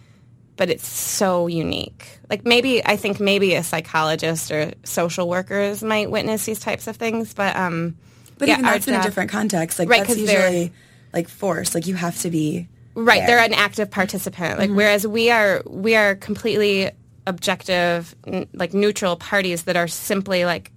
but 0.60 0.68
it's 0.68 0.86
so 0.86 1.46
unique. 1.46 2.20
Like 2.28 2.44
maybe 2.44 2.84
I 2.84 2.96
think 2.96 3.18
maybe 3.18 3.54
a 3.54 3.64
psychologist 3.64 4.50
or 4.50 4.72
social 4.84 5.26
workers 5.26 5.82
might 5.82 6.10
witness 6.10 6.44
these 6.44 6.60
types 6.60 6.86
of 6.86 6.96
things, 6.96 7.32
but 7.32 7.56
um, 7.56 7.96
but 8.36 8.46
yeah, 8.46 8.58
even 8.58 8.64
that's 8.66 8.86
in 8.86 8.92
a 8.92 9.02
different 9.02 9.30
context. 9.30 9.78
Like 9.78 9.88
right, 9.88 10.06
that's 10.06 10.18
usually 10.18 10.70
like 11.14 11.30
force. 11.30 11.74
Like 11.74 11.86
you 11.86 11.94
have 11.94 12.18
to 12.18 12.30
be 12.30 12.68
right. 12.94 13.20
There. 13.20 13.38
They're 13.38 13.46
an 13.46 13.54
active 13.54 13.90
participant. 13.90 14.58
Like 14.58 14.68
mm-hmm. 14.68 14.76
whereas 14.76 15.06
we 15.06 15.30
are 15.30 15.62
we 15.66 15.96
are 15.96 16.14
completely 16.14 16.90
objective, 17.26 18.14
n- 18.26 18.46
like 18.52 18.74
neutral 18.74 19.16
parties 19.16 19.62
that 19.62 19.78
are 19.78 19.88
simply 19.88 20.44
like 20.44 20.72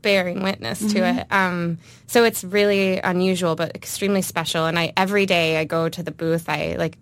bearing 0.00 0.42
witness 0.42 0.80
mm-hmm. 0.80 0.92
to 0.94 1.20
it. 1.20 1.26
Um, 1.30 1.76
so 2.06 2.24
it's 2.24 2.42
really 2.42 3.00
unusual, 3.00 3.54
but 3.54 3.76
extremely 3.76 4.22
special. 4.22 4.64
And 4.64 4.78
I 4.78 4.94
every 4.96 5.26
day 5.26 5.58
I 5.58 5.64
go 5.64 5.90
to 5.90 6.02
the 6.02 6.10
booth, 6.10 6.48
I 6.48 6.76
like 6.78 6.96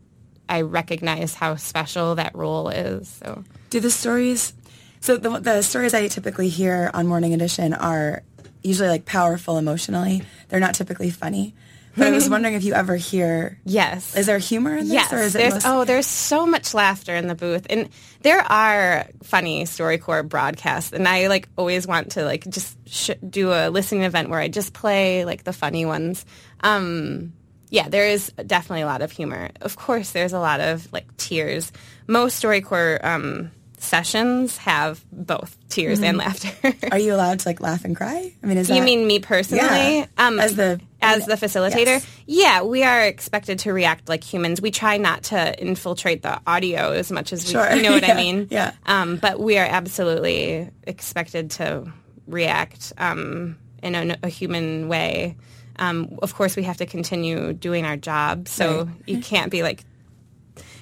I 0.52 0.60
recognize 0.60 1.34
how 1.34 1.56
special 1.56 2.16
that 2.16 2.34
role 2.34 2.68
is. 2.68 3.08
So, 3.08 3.42
do 3.70 3.80
the 3.80 3.90
stories? 3.90 4.52
So 5.00 5.16
the, 5.16 5.40
the 5.40 5.62
stories 5.62 5.94
I 5.94 6.06
typically 6.08 6.48
hear 6.48 6.90
on 6.92 7.06
Morning 7.06 7.32
Edition 7.32 7.72
are 7.72 8.22
usually 8.62 8.88
like 8.88 9.06
powerful 9.06 9.56
emotionally. 9.56 10.22
They're 10.48 10.60
not 10.60 10.74
typically 10.74 11.10
funny. 11.10 11.54
But 11.96 12.08
I 12.08 12.10
was 12.10 12.28
wondering 12.30 12.54
if 12.54 12.64
you 12.64 12.74
ever 12.74 12.96
hear. 12.96 13.58
Yes. 13.64 14.14
Is 14.14 14.26
there 14.26 14.38
humor 14.38 14.76
in 14.76 14.84
this, 14.84 14.92
yes, 14.92 15.12
or 15.12 15.18
is 15.18 15.32
there's, 15.32 15.56
it? 15.56 15.62
oh, 15.64 15.84
there's 15.84 16.06
so 16.06 16.46
much 16.46 16.74
laughter 16.74 17.14
in 17.14 17.28
the 17.28 17.34
booth, 17.34 17.66
and 17.68 17.88
there 18.20 18.40
are 18.40 19.06
funny 19.22 19.64
StoryCorps 19.64 20.28
broadcasts, 20.28 20.92
and 20.92 21.08
I 21.08 21.28
like 21.28 21.48
always 21.56 21.86
want 21.86 22.12
to 22.12 22.24
like 22.24 22.48
just 22.48 22.76
sh- 22.86 23.10
do 23.28 23.52
a 23.52 23.70
listening 23.70 24.02
event 24.02 24.28
where 24.28 24.40
I 24.40 24.48
just 24.48 24.72
play 24.72 25.24
like 25.24 25.44
the 25.44 25.52
funny 25.52 25.84
ones. 25.84 26.24
Um, 26.60 27.32
yeah, 27.72 27.88
there 27.88 28.06
is 28.06 28.30
definitely 28.46 28.82
a 28.82 28.86
lot 28.86 29.00
of 29.00 29.10
humor. 29.10 29.48
Of 29.62 29.76
course, 29.76 30.10
there's 30.10 30.34
a 30.34 30.38
lot 30.38 30.60
of 30.60 30.92
like 30.92 31.16
tears. 31.16 31.72
Most 32.06 32.44
StoryCorps 32.44 33.02
um, 33.02 33.50
sessions 33.78 34.58
have 34.58 35.02
both 35.10 35.56
tears 35.70 35.98
mm-hmm. 35.98 36.04
and 36.04 36.18
laughter. 36.18 36.74
Are 36.92 36.98
you 36.98 37.14
allowed 37.14 37.40
to 37.40 37.48
like 37.48 37.62
laugh 37.62 37.86
and 37.86 37.96
cry? 37.96 38.30
I 38.42 38.46
mean, 38.46 38.58
is 38.58 38.68
that... 38.68 38.76
you 38.76 38.82
mean 38.82 39.06
me 39.06 39.20
personally? 39.20 39.64
Yeah. 40.00 40.06
Um, 40.18 40.38
as 40.38 40.54
the 40.54 40.82
as 41.00 41.24
the 41.24 41.36
facilitator? 41.36 41.86
Yes. 41.86 42.06
Yeah, 42.26 42.62
we 42.62 42.82
are 42.82 43.06
expected 43.06 43.60
to 43.60 43.72
react 43.72 44.06
like 44.06 44.22
humans. 44.22 44.60
We 44.60 44.70
try 44.70 44.98
not 44.98 45.22
to 45.24 45.58
infiltrate 45.58 46.20
the 46.20 46.42
audio 46.46 46.92
as 46.92 47.10
much 47.10 47.32
as 47.32 47.46
we, 47.46 47.52
sure. 47.52 47.72
you 47.72 47.80
know 47.80 47.92
what 47.92 48.02
yeah. 48.06 48.12
I 48.12 48.16
mean. 48.16 48.48
Yeah. 48.50 48.72
Um, 48.84 49.16
but 49.16 49.40
we 49.40 49.56
are 49.56 49.66
absolutely 49.66 50.68
expected 50.82 51.52
to 51.52 51.90
react 52.26 52.92
um, 52.98 53.56
in 53.82 53.94
a, 53.94 54.18
a 54.24 54.28
human 54.28 54.88
way. 54.88 55.36
Um, 55.82 56.18
of 56.22 56.34
course, 56.34 56.54
we 56.54 56.62
have 56.62 56.76
to 56.76 56.86
continue 56.86 57.52
doing 57.52 57.84
our 57.84 57.96
job, 57.96 58.46
so 58.46 58.84
right. 58.84 58.94
you 59.06 59.20
can't 59.20 59.50
be 59.50 59.62
like. 59.62 59.84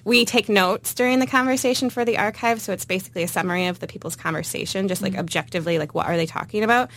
We 0.03 0.25
take 0.25 0.49
notes 0.49 0.95
during 0.95 1.19
the 1.19 1.27
conversation 1.27 1.91
for 1.91 2.07
the 2.07 2.17
archive, 2.17 2.61
so 2.61 2.73
it's 2.73 2.87
basically 2.87 3.23
a 3.23 3.29
summary 3.29 3.67
of 3.67 3.81
the 3.81 3.87
people's 3.87 4.17
conversation, 4.17 4.89
just 4.89 5.03
like 5.03 5.13
mm-hmm. 5.13 5.21
objectively, 5.21 5.79
like 5.79 5.95
what 5.95 6.07
are 6.07 6.17
they 6.17 6.25
talking 6.25 6.65
about. 6.65 6.91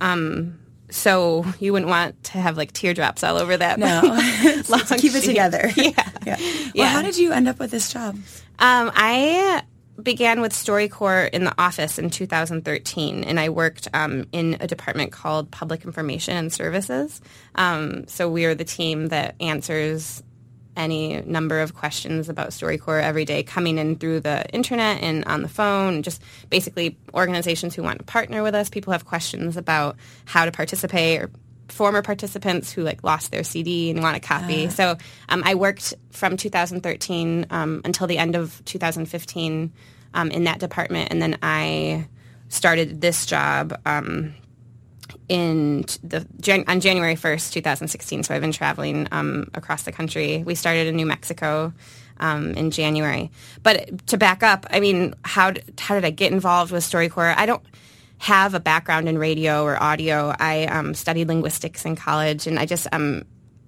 Um, 0.00 0.58
so 0.90 1.44
you 1.58 1.72
wouldn't 1.72 1.88
want 1.88 2.22
to 2.24 2.38
have 2.38 2.56
like 2.56 2.72
teardrops 2.72 3.24
all 3.24 3.36
over 3.36 3.56
that. 3.56 3.78
No, 3.78 4.00
keep 4.98 5.14
it 5.14 5.24
together. 5.24 5.70
Yeah. 5.76 5.92
yeah. 6.26 6.36
Well, 6.36 6.70
yeah. 6.74 6.86
how 6.88 7.02
did 7.02 7.16
you 7.16 7.32
end 7.32 7.48
up 7.48 7.58
with 7.58 7.70
this 7.70 7.92
job? 7.92 8.14
Um, 8.58 8.92
I 8.94 9.62
began 10.02 10.40
with 10.40 10.52
StoryCorps 10.52 11.30
in 11.30 11.44
the 11.44 11.54
office 11.58 11.98
in 11.98 12.10
2013, 12.10 13.24
and 13.24 13.40
I 13.40 13.48
worked 13.48 13.88
um, 13.94 14.26
in 14.32 14.56
a 14.60 14.66
department 14.66 15.12
called 15.12 15.50
Public 15.50 15.84
Information 15.84 16.36
and 16.36 16.52
Services. 16.52 17.20
Um, 17.54 18.06
so 18.06 18.28
we 18.28 18.44
are 18.44 18.54
the 18.54 18.64
team 18.64 19.08
that 19.08 19.34
answers 19.40 20.22
any 20.76 21.20
number 21.22 21.60
of 21.60 21.74
questions 21.74 22.28
about 22.28 22.50
StoryCorps 22.50 23.02
every 23.02 23.24
day 23.24 23.42
coming 23.42 23.78
in 23.78 23.96
through 23.96 24.20
the 24.20 24.48
internet 24.50 25.02
and 25.02 25.24
on 25.24 25.42
the 25.42 25.48
phone. 25.48 26.02
Just 26.02 26.22
basically 26.48 26.96
organizations 27.14 27.74
who 27.74 27.82
want 27.82 27.98
to 27.98 28.04
partner 28.04 28.42
with 28.42 28.54
us. 28.54 28.70
People 28.70 28.92
have 28.92 29.04
questions 29.04 29.56
about 29.56 29.96
how 30.24 30.44
to 30.44 30.52
participate 30.52 31.20
or 31.20 31.30
former 31.70 32.02
participants 32.02 32.72
who 32.72 32.82
like 32.82 33.02
lost 33.04 33.30
their 33.30 33.44
CD 33.44 33.90
and 33.90 34.02
want 34.02 34.16
a 34.16 34.20
copy. 34.20 34.66
Uh. 34.66 34.70
So 34.70 34.96
um, 35.28 35.42
I 35.44 35.54
worked 35.54 35.94
from 36.10 36.36
2013 36.36 37.46
um, 37.50 37.80
until 37.84 38.06
the 38.06 38.18
end 38.18 38.36
of 38.36 38.62
2015 38.64 39.72
um, 40.14 40.30
in 40.30 40.44
that 40.44 40.58
department, 40.58 41.08
and 41.10 41.22
then 41.22 41.38
I 41.42 42.06
started 42.48 43.00
this 43.00 43.26
job 43.26 43.80
um, 43.86 44.34
in 45.28 45.84
the 46.02 46.26
on 46.66 46.80
January 46.80 47.14
1st, 47.14 47.52
2016. 47.52 48.24
So 48.24 48.34
I've 48.34 48.40
been 48.40 48.52
traveling 48.52 49.06
um, 49.12 49.50
across 49.54 49.84
the 49.84 49.92
country. 49.92 50.42
We 50.44 50.54
started 50.54 50.86
in 50.88 50.96
New 50.96 51.06
Mexico. 51.06 51.72
Um, 52.22 52.50
in 52.50 52.70
January, 52.70 53.30
but 53.62 54.06
to 54.08 54.18
back 54.18 54.42
up, 54.42 54.66
I 54.68 54.80
mean, 54.80 55.14
how 55.24 55.54
how 55.78 55.94
did 55.94 56.04
I 56.04 56.10
get 56.10 56.32
involved 56.32 56.70
with 56.70 56.84
StoryCorps? 56.84 57.34
I 57.34 57.46
don't 57.46 57.62
have 58.20 58.52
a 58.52 58.60
background 58.60 59.08
in 59.08 59.16
radio 59.16 59.64
or 59.64 59.82
audio. 59.82 60.34
I 60.38 60.66
um, 60.66 60.92
studied 60.92 61.26
linguistics 61.28 61.86
in 61.86 61.96
college, 61.96 62.46
and 62.46 62.58
I 62.58 62.66
just 62.66 62.86
um, 62.92 63.24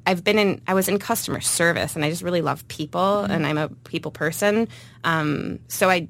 I've 0.07 0.23
been 0.23 0.39
in 0.39 0.61
I 0.67 0.75
was 0.75 0.89
in 0.89 0.99
customer 0.99 1.41
service, 1.41 1.97
and 1.97 2.05
I 2.05 2.11
just 2.11 2.23
really 2.23 2.43
love 2.43 2.69
people, 2.69 3.01
mm-hmm. 3.01 3.33
and 3.33 3.47
I'm 3.47 3.57
a 3.57 3.71
people 3.85 4.11
person. 4.11 4.69
Um, 5.05 5.59
so 5.69 5.89
I 5.89 6.09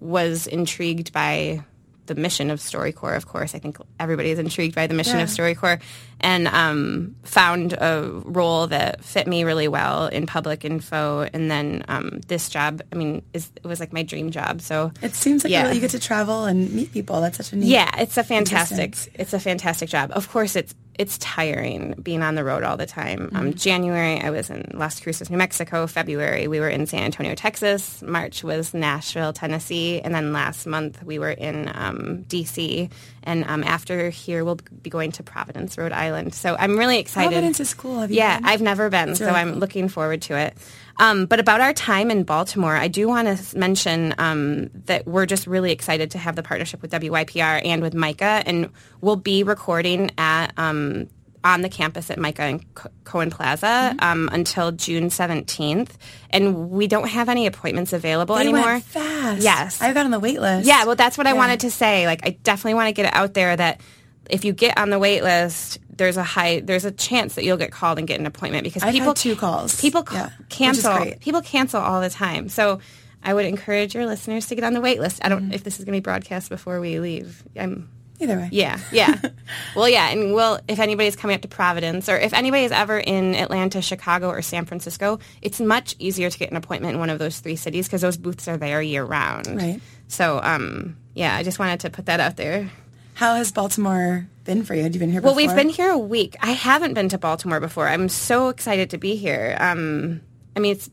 was 0.00 0.48
intrigued 0.48 1.12
by 1.12 1.64
the 2.06 2.14
mission 2.14 2.50
of 2.50 2.60
StoryCorps, 2.60 3.16
of 3.16 3.26
course. 3.26 3.54
I 3.54 3.58
think 3.58 3.78
everybody 3.98 4.30
is 4.30 4.38
intrigued 4.38 4.74
by 4.74 4.86
the 4.86 4.94
mission 4.94 5.16
yeah. 5.16 5.24
of 5.24 5.28
StoryCorps 5.28 5.82
and 6.20 6.48
um, 6.48 7.16
found 7.22 7.72
a 7.74 8.22
role 8.24 8.66
that 8.68 9.04
fit 9.04 9.26
me 9.26 9.44
really 9.44 9.68
well 9.68 10.06
in 10.06 10.26
public 10.26 10.64
info. 10.64 11.28
And 11.32 11.50
then 11.50 11.84
um, 11.88 12.20
this 12.26 12.48
job, 12.48 12.82
I 12.92 12.96
mean, 12.96 13.22
is, 13.32 13.50
it 13.56 13.66
was 13.66 13.80
like 13.80 13.92
my 13.92 14.02
dream 14.02 14.30
job. 14.30 14.60
So 14.60 14.92
it 15.02 15.14
seems 15.14 15.44
like 15.44 15.50
yeah. 15.50 15.72
you 15.72 15.80
get 15.80 15.90
to 15.90 15.98
travel 15.98 16.44
and 16.44 16.72
meet 16.72 16.92
people. 16.92 17.20
That's 17.20 17.36
such 17.36 17.52
a 17.52 17.56
neat. 17.56 17.68
Yeah, 17.68 17.90
it's 18.00 18.16
a 18.16 18.24
fantastic. 18.24 18.96
It's 19.14 19.32
a 19.32 19.40
fantastic 19.40 19.88
job. 19.88 20.10
Of 20.12 20.28
course, 20.30 20.56
it's 20.56 20.74
it's 20.98 21.18
tiring 21.18 21.94
being 22.02 22.22
on 22.22 22.34
the 22.34 22.44
road 22.44 22.62
all 22.62 22.76
the 22.76 22.86
time. 22.86 23.22
Um, 23.22 23.26
mm-hmm. 23.26 23.36
Um, 23.36 23.54
January, 23.54 24.20
I 24.20 24.30
was 24.30 24.50
in 24.50 24.70
Las 24.74 25.00
Cruces, 25.00 25.30
New 25.30 25.36
Mexico. 25.36 25.86
February, 25.86 26.48
we 26.48 26.60
were 26.60 26.68
in 26.68 26.86
San 26.86 27.02
Antonio, 27.02 27.34
Texas. 27.34 28.02
March 28.02 28.44
was 28.44 28.74
Nashville, 28.74 29.32
Tennessee. 29.32 30.00
And 30.00 30.14
then 30.14 30.32
last 30.32 30.66
month, 30.66 31.02
we 31.02 31.18
were 31.18 31.30
in 31.30 31.70
um, 31.74 32.22
D.C. 32.22 32.90
And 33.22 33.44
um, 33.44 33.64
after 33.64 34.10
here, 34.10 34.44
we'll 34.44 34.58
be 34.82 34.90
going 34.90 35.12
to 35.12 35.22
Providence, 35.22 35.76
Rhode 35.76 35.92
Island. 35.92 36.34
So 36.34 36.56
I'm 36.58 36.78
really 36.78 36.98
excited. 36.98 37.30
Providence 37.30 37.60
is 37.60 37.74
cool. 37.74 38.06
yeah, 38.06 38.38
been? 38.38 38.46
I've 38.46 38.62
never 38.62 38.90
been, 38.90 39.14
so 39.14 39.28
I'm 39.28 39.52
cool. 39.52 39.60
looking 39.60 39.88
forward 39.88 40.22
to 40.22 40.36
it. 40.36 40.56
Um, 40.98 41.26
but 41.26 41.40
about 41.40 41.60
our 41.60 41.72
time 41.72 42.10
in 42.10 42.24
Baltimore, 42.24 42.76
I 42.76 42.88
do 42.88 43.08
want 43.08 43.36
to 43.36 43.58
mention 43.58 44.14
um, 44.18 44.70
that 44.86 45.06
we're 45.06 45.26
just 45.26 45.46
really 45.46 45.72
excited 45.72 46.12
to 46.12 46.18
have 46.18 46.36
the 46.36 46.42
partnership 46.42 46.82
with 46.82 46.92
WYPR 46.92 47.64
and 47.64 47.82
with 47.82 47.94
MICA, 47.94 48.42
and 48.46 48.70
we'll 49.00 49.16
be 49.16 49.42
recording 49.42 50.10
at 50.18 50.52
um, 50.56 51.08
on 51.44 51.60
the 51.60 51.68
campus 51.68 52.10
at 52.10 52.18
MICA 52.18 52.42
and 52.42 52.74
Cohen 53.04 53.30
Plaza 53.30 53.66
mm-hmm. 53.66 53.98
um, 54.00 54.30
until 54.32 54.72
June 54.72 55.10
17th. 55.10 55.90
And 56.30 56.70
we 56.70 56.86
don't 56.86 57.08
have 57.08 57.28
any 57.28 57.46
appointments 57.46 57.92
available 57.92 58.34
they 58.36 58.42
anymore. 58.42 58.64
Went 58.64 58.84
fast. 58.84 59.42
Yes. 59.42 59.82
I 59.82 59.92
got 59.92 60.06
on 60.06 60.10
the 60.10 60.18
wait 60.18 60.40
list. 60.40 60.66
Yeah, 60.66 60.86
well, 60.86 60.96
that's 60.96 61.18
what 61.18 61.26
yeah. 61.26 61.34
I 61.34 61.36
wanted 61.36 61.60
to 61.60 61.70
say. 61.70 62.06
Like, 62.06 62.26
I 62.26 62.30
definitely 62.42 62.74
want 62.74 62.88
to 62.88 62.92
get 62.92 63.06
it 63.06 63.14
out 63.14 63.34
there 63.34 63.54
that 63.54 63.82
if 64.30 64.44
you 64.44 64.52
get 64.52 64.78
on 64.78 64.90
the 64.90 64.98
wait 64.98 65.22
list, 65.22 65.78
there's 65.90 66.16
a 66.16 66.22
high 66.22 66.60
there's 66.60 66.84
a 66.84 66.90
chance 66.90 67.34
that 67.36 67.44
you'll 67.44 67.56
get 67.56 67.72
called 67.72 67.98
and 67.98 68.08
get 68.08 68.20
an 68.20 68.26
appointment 68.26 68.64
because 68.64 68.82
I've 68.82 68.92
people 68.92 69.14
two 69.14 69.36
calls. 69.36 69.80
People 69.80 70.04
yeah, 70.12 70.30
cancel. 70.48 71.12
People 71.20 71.42
cancel 71.42 71.80
all 71.80 72.00
the 72.00 72.10
time. 72.10 72.48
So 72.48 72.80
I 73.22 73.34
would 73.34 73.46
encourage 73.46 73.94
your 73.94 74.06
listeners 74.06 74.46
to 74.48 74.54
get 74.54 74.64
on 74.64 74.74
the 74.74 74.80
wait 74.80 75.00
list. 75.00 75.24
I 75.24 75.28
don't 75.28 75.44
mm-hmm. 75.44 75.52
if 75.52 75.64
this 75.64 75.78
is 75.78 75.84
going 75.84 75.94
to 75.94 76.00
be 76.00 76.04
broadcast 76.04 76.48
before 76.48 76.80
we 76.80 77.00
leave. 77.00 77.42
I'm 77.56 77.88
Either 78.20 78.36
way. 78.36 78.48
Yeah, 78.52 78.78
yeah. 78.92 79.20
well, 79.76 79.88
yeah, 79.88 80.08
and 80.10 80.34
we'll 80.34 80.60
if 80.68 80.78
anybody's 80.78 81.16
coming 81.16 81.34
up 81.34 81.42
to 81.42 81.48
Providence 81.48 82.08
or 82.08 82.16
if 82.16 82.32
anybody's 82.32 82.70
ever 82.70 82.98
in 82.98 83.34
Atlanta, 83.34 83.82
Chicago, 83.82 84.28
or 84.28 84.40
San 84.40 84.66
Francisco, 84.66 85.18
it's 85.42 85.60
much 85.60 85.96
easier 85.98 86.30
to 86.30 86.38
get 86.38 86.50
an 86.50 86.56
appointment 86.56 86.94
in 86.94 87.00
one 87.00 87.10
of 87.10 87.18
those 87.18 87.40
three 87.40 87.56
cities 87.56 87.86
because 87.86 88.02
those 88.02 88.16
booths 88.16 88.46
are 88.46 88.56
there 88.56 88.80
year 88.80 89.04
round. 89.04 89.48
Right. 89.48 89.80
So, 90.06 90.40
um, 90.42 90.96
yeah, 91.14 91.34
I 91.34 91.42
just 91.42 91.58
wanted 91.58 91.80
to 91.80 91.90
put 91.90 92.06
that 92.06 92.20
out 92.20 92.36
there. 92.36 92.70
How 93.14 93.36
has 93.36 93.52
Baltimore 93.52 94.28
been 94.42 94.64
for 94.64 94.74
you? 94.74 94.82
Had 94.82 94.94
you 94.94 95.00
been 95.00 95.10
here 95.10 95.20
before? 95.20 95.34
Well, 95.34 95.46
we've 95.46 95.54
been 95.54 95.68
here 95.68 95.90
a 95.90 95.98
week. 95.98 96.36
I 96.40 96.50
haven't 96.50 96.94
been 96.94 97.08
to 97.10 97.18
Baltimore 97.18 97.60
before. 97.60 97.88
I'm 97.88 98.08
so 98.08 98.48
excited 98.48 98.90
to 98.90 98.98
be 98.98 99.16
here. 99.16 99.56
Um, 99.60 100.20
I 100.56 100.60
mean, 100.60 100.72
it's 100.72 100.90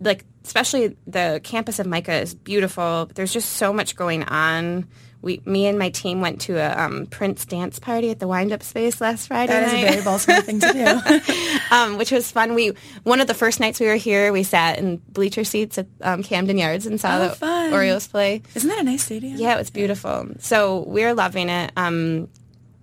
like, 0.00 0.24
especially 0.44 0.96
the 1.06 1.40
campus 1.44 1.78
of 1.78 1.86
MICA 1.86 2.20
is 2.22 2.34
beautiful. 2.34 3.10
There's 3.14 3.32
just 3.32 3.50
so 3.52 3.72
much 3.72 3.96
going 3.96 4.24
on. 4.24 4.88
We, 5.20 5.42
me 5.44 5.66
and 5.66 5.78
my 5.78 5.90
team 5.90 6.20
went 6.20 6.40
to 6.42 6.56
a 6.56 6.84
um, 6.84 7.06
Prince 7.06 7.44
dance 7.44 7.78
party 7.78 8.10
at 8.10 8.20
the 8.20 8.28
Wind 8.28 8.52
Up 8.52 8.62
Space 8.62 9.00
last 9.00 9.26
Friday. 9.26 9.52
That 9.52 9.66
is 9.66 9.72
night. 9.72 9.84
a 9.84 9.90
very 9.90 10.04
Baltimore 10.04 10.40
thing 10.42 10.60
to 10.60 10.72
do, 10.72 11.64
um, 11.74 11.98
which 11.98 12.12
was 12.12 12.30
fun. 12.30 12.54
We 12.54 12.72
one 13.02 13.20
of 13.20 13.26
the 13.26 13.34
first 13.34 13.58
nights 13.58 13.80
we 13.80 13.86
were 13.86 13.96
here, 13.96 14.32
we 14.32 14.44
sat 14.44 14.78
in 14.78 14.98
bleacher 15.08 15.42
seats 15.42 15.78
at 15.78 15.86
um, 16.02 16.22
Camden 16.22 16.56
Yards 16.56 16.86
and 16.86 17.00
saw 17.00 17.16
oh, 17.16 17.28
the 17.28 17.34
fun. 17.34 17.72
Orioles 17.72 18.06
play. 18.06 18.42
Isn't 18.54 18.68
that 18.68 18.78
a 18.78 18.84
nice 18.84 19.04
stadium? 19.04 19.36
Yeah, 19.36 19.56
it 19.56 19.58
was 19.58 19.70
beautiful. 19.70 20.28
So 20.38 20.84
we're 20.86 21.14
loving 21.14 21.48
it. 21.48 21.72
Um, 21.76 22.28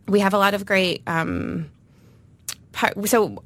we 0.08 0.20
have 0.20 0.34
a 0.34 0.38
lot 0.38 0.54
of 0.54 0.66
great. 0.66 1.04
Um, 1.08 1.72
part, 2.76 3.08
so 3.08 3.42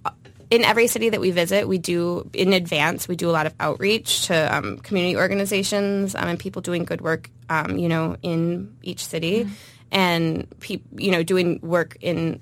in 0.49 0.63
every 0.63 0.87
city 0.87 1.09
that 1.09 1.21
we 1.21 1.31
visit, 1.31 1.67
we 1.67 1.77
do 1.77 2.29
in 2.33 2.53
advance. 2.53 3.07
We 3.07 3.15
do 3.15 3.29
a 3.29 3.31
lot 3.31 3.45
of 3.45 3.53
outreach 3.59 4.27
to 4.27 4.55
um, 4.55 4.77
community 4.79 5.15
organizations 5.15 6.15
um, 6.15 6.27
and 6.27 6.39
people 6.39 6.61
doing 6.61 6.85
good 6.85 7.01
work, 7.01 7.29
um, 7.49 7.77
you 7.77 7.87
know, 7.87 8.17
in 8.21 8.75
each 8.81 9.05
city, 9.05 9.43
mm-hmm. 9.43 9.53
and 9.91 10.59
pe- 10.59 10.81
you 10.95 11.11
know, 11.11 11.21
doing 11.21 11.59
work 11.61 11.97
in 12.01 12.39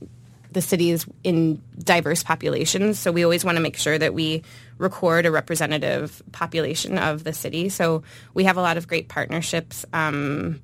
the 0.52 0.62
cities 0.62 1.06
in 1.24 1.62
diverse 1.78 2.24
populations. 2.24 2.98
So 2.98 3.12
we 3.12 3.24
always 3.24 3.44
want 3.44 3.58
to 3.58 3.62
make 3.62 3.78
sure 3.78 3.98
that 3.98 4.14
we 4.14 4.44
record 4.78 5.26
a 5.26 5.32
representative 5.32 6.24
population 6.32 6.98
of 6.98 7.24
the 7.24 7.34
city. 7.34 7.68
So 7.70 8.04
we 8.34 8.46
have 8.46 8.58
a 8.58 8.62
lot 8.62 8.78
of 8.78 8.88
great 8.88 9.10
partnerships 9.10 9.86
um, 9.92 10.62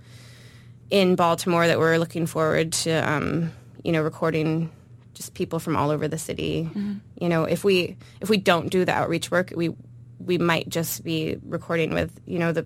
in 0.90 1.16
Baltimore 1.16 1.68
that 1.68 1.78
we're 1.78 1.98
looking 1.98 2.26
forward 2.26 2.72
to, 2.74 2.92
um, 2.92 3.52
you 3.84 3.92
know, 3.92 4.02
recording 4.02 4.72
just 5.14 5.34
people 5.34 5.60
from 5.60 5.76
all 5.76 5.90
over 5.90 6.08
the 6.08 6.18
city. 6.18 6.64
Mm-hmm. 6.64 6.94
You 7.20 7.30
know, 7.30 7.44
if 7.44 7.64
we 7.64 7.98
if 8.22 8.30
we 8.30 8.38
don't 8.38 8.70
do 8.70 8.86
the 8.86 8.94
outreach 8.94 9.32
work, 9.32 9.54
we 9.56 9.76
we 10.20 10.38
might 10.38 10.70
just 10.70 11.04
be 11.04 11.38
recording 11.44 11.94
with 11.94 12.20
you 12.26 12.40
know 12.40 12.52
the 12.52 12.66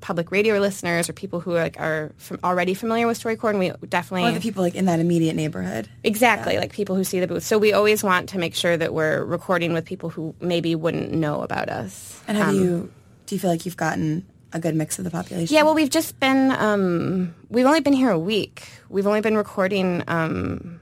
public 0.00 0.30
radio 0.30 0.58
listeners 0.58 1.08
or 1.08 1.12
people 1.12 1.40
who 1.40 1.52
like 1.52 1.80
are 1.80 2.12
from 2.16 2.38
already 2.44 2.74
familiar 2.74 3.06
with 3.06 3.20
StoryCorps, 3.22 3.50
and 3.50 3.58
we 3.58 3.72
definitely 3.88 4.28
or 4.28 4.32
the 4.32 4.40
people 4.40 4.62
like 4.62 4.74
in 4.74 4.84
that 4.84 5.00
immediate 5.00 5.34
neighborhood. 5.34 5.88
Exactly, 6.04 6.54
yeah. 6.54 6.60
like 6.60 6.72
people 6.72 6.96
who 6.96 7.04
see 7.04 7.20
the 7.20 7.26
booth. 7.26 7.42
So 7.42 7.58
we 7.58 7.72
always 7.72 8.04
want 8.04 8.28
to 8.30 8.38
make 8.38 8.54
sure 8.54 8.76
that 8.76 8.94
we're 8.94 9.24
recording 9.24 9.72
with 9.72 9.84
people 9.84 10.08
who 10.08 10.34
maybe 10.40 10.74
wouldn't 10.74 11.12
know 11.12 11.42
about 11.42 11.68
us. 11.68 12.22
And 12.28 12.36
have 12.36 12.48
um, 12.50 12.54
you? 12.54 12.92
Do 13.26 13.34
you 13.34 13.40
feel 13.40 13.50
like 13.50 13.66
you've 13.66 13.76
gotten 13.76 14.24
a 14.52 14.60
good 14.60 14.74
mix 14.74 14.98
of 14.98 15.04
the 15.04 15.10
population? 15.10 15.54
Yeah, 15.54 15.62
well, 15.62 15.74
we've 15.74 15.90
just 15.90 16.18
been, 16.20 16.52
um, 16.52 17.34
we've 17.48 17.66
only 17.66 17.80
been 17.80 17.92
here 17.92 18.10
a 18.10 18.18
week. 18.18 18.68
We've 18.88 19.06
only 19.06 19.20
been 19.20 19.36
recording 19.36 20.04
um, 20.06 20.78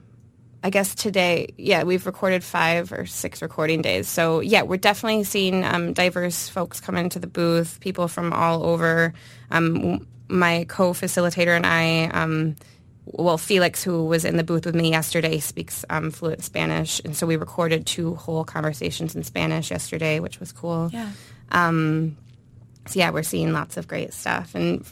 I 0.65 0.71
guess 0.71 0.95
today, 0.95 1.53
yeah, 1.59 1.83
we've 1.83 2.07
recorded 2.07 2.43
five 2.43 2.91
or 2.91 3.05
six 3.05 3.43
recording 3.43 3.83
days. 3.83 4.07
So 4.07 4.39
yeah, 4.39 4.63
we're 4.63 4.77
definitely 4.77 5.23
seeing 5.23 5.63
um, 5.63 5.93
diverse 5.93 6.49
folks 6.49 6.79
come 6.79 6.97
into 6.97 7.19
the 7.19 7.27
booth, 7.27 7.79
people 7.81 8.07
from 8.07 8.33
all 8.33 8.63
over. 8.63 9.13
Um, 9.51 10.07
my 10.27 10.65
co-facilitator 10.67 11.55
and 11.55 11.67
I, 11.67 12.05
um, 12.05 12.55
well, 13.05 13.37
Felix, 13.37 13.83
who 13.83 14.05
was 14.05 14.25
in 14.25 14.37
the 14.37 14.43
booth 14.43 14.65
with 14.65 14.73
me 14.73 14.89
yesterday, 14.89 15.37
speaks 15.37 15.85
um, 15.91 16.09
fluent 16.09 16.43
Spanish, 16.43 16.99
and 17.05 17.15
so 17.15 17.27
we 17.27 17.35
recorded 17.35 17.85
two 17.85 18.15
whole 18.15 18.43
conversations 18.43 19.15
in 19.15 19.21
Spanish 19.21 19.69
yesterday, 19.69 20.19
which 20.19 20.39
was 20.39 20.51
cool. 20.51 20.89
Yeah. 20.91 21.11
Um, 21.51 22.17
so 22.87 22.97
yeah, 22.97 23.11
we're 23.11 23.21
seeing 23.21 23.53
lots 23.53 23.77
of 23.77 23.87
great 23.87 24.15
stuff 24.15 24.55
and 24.55 24.83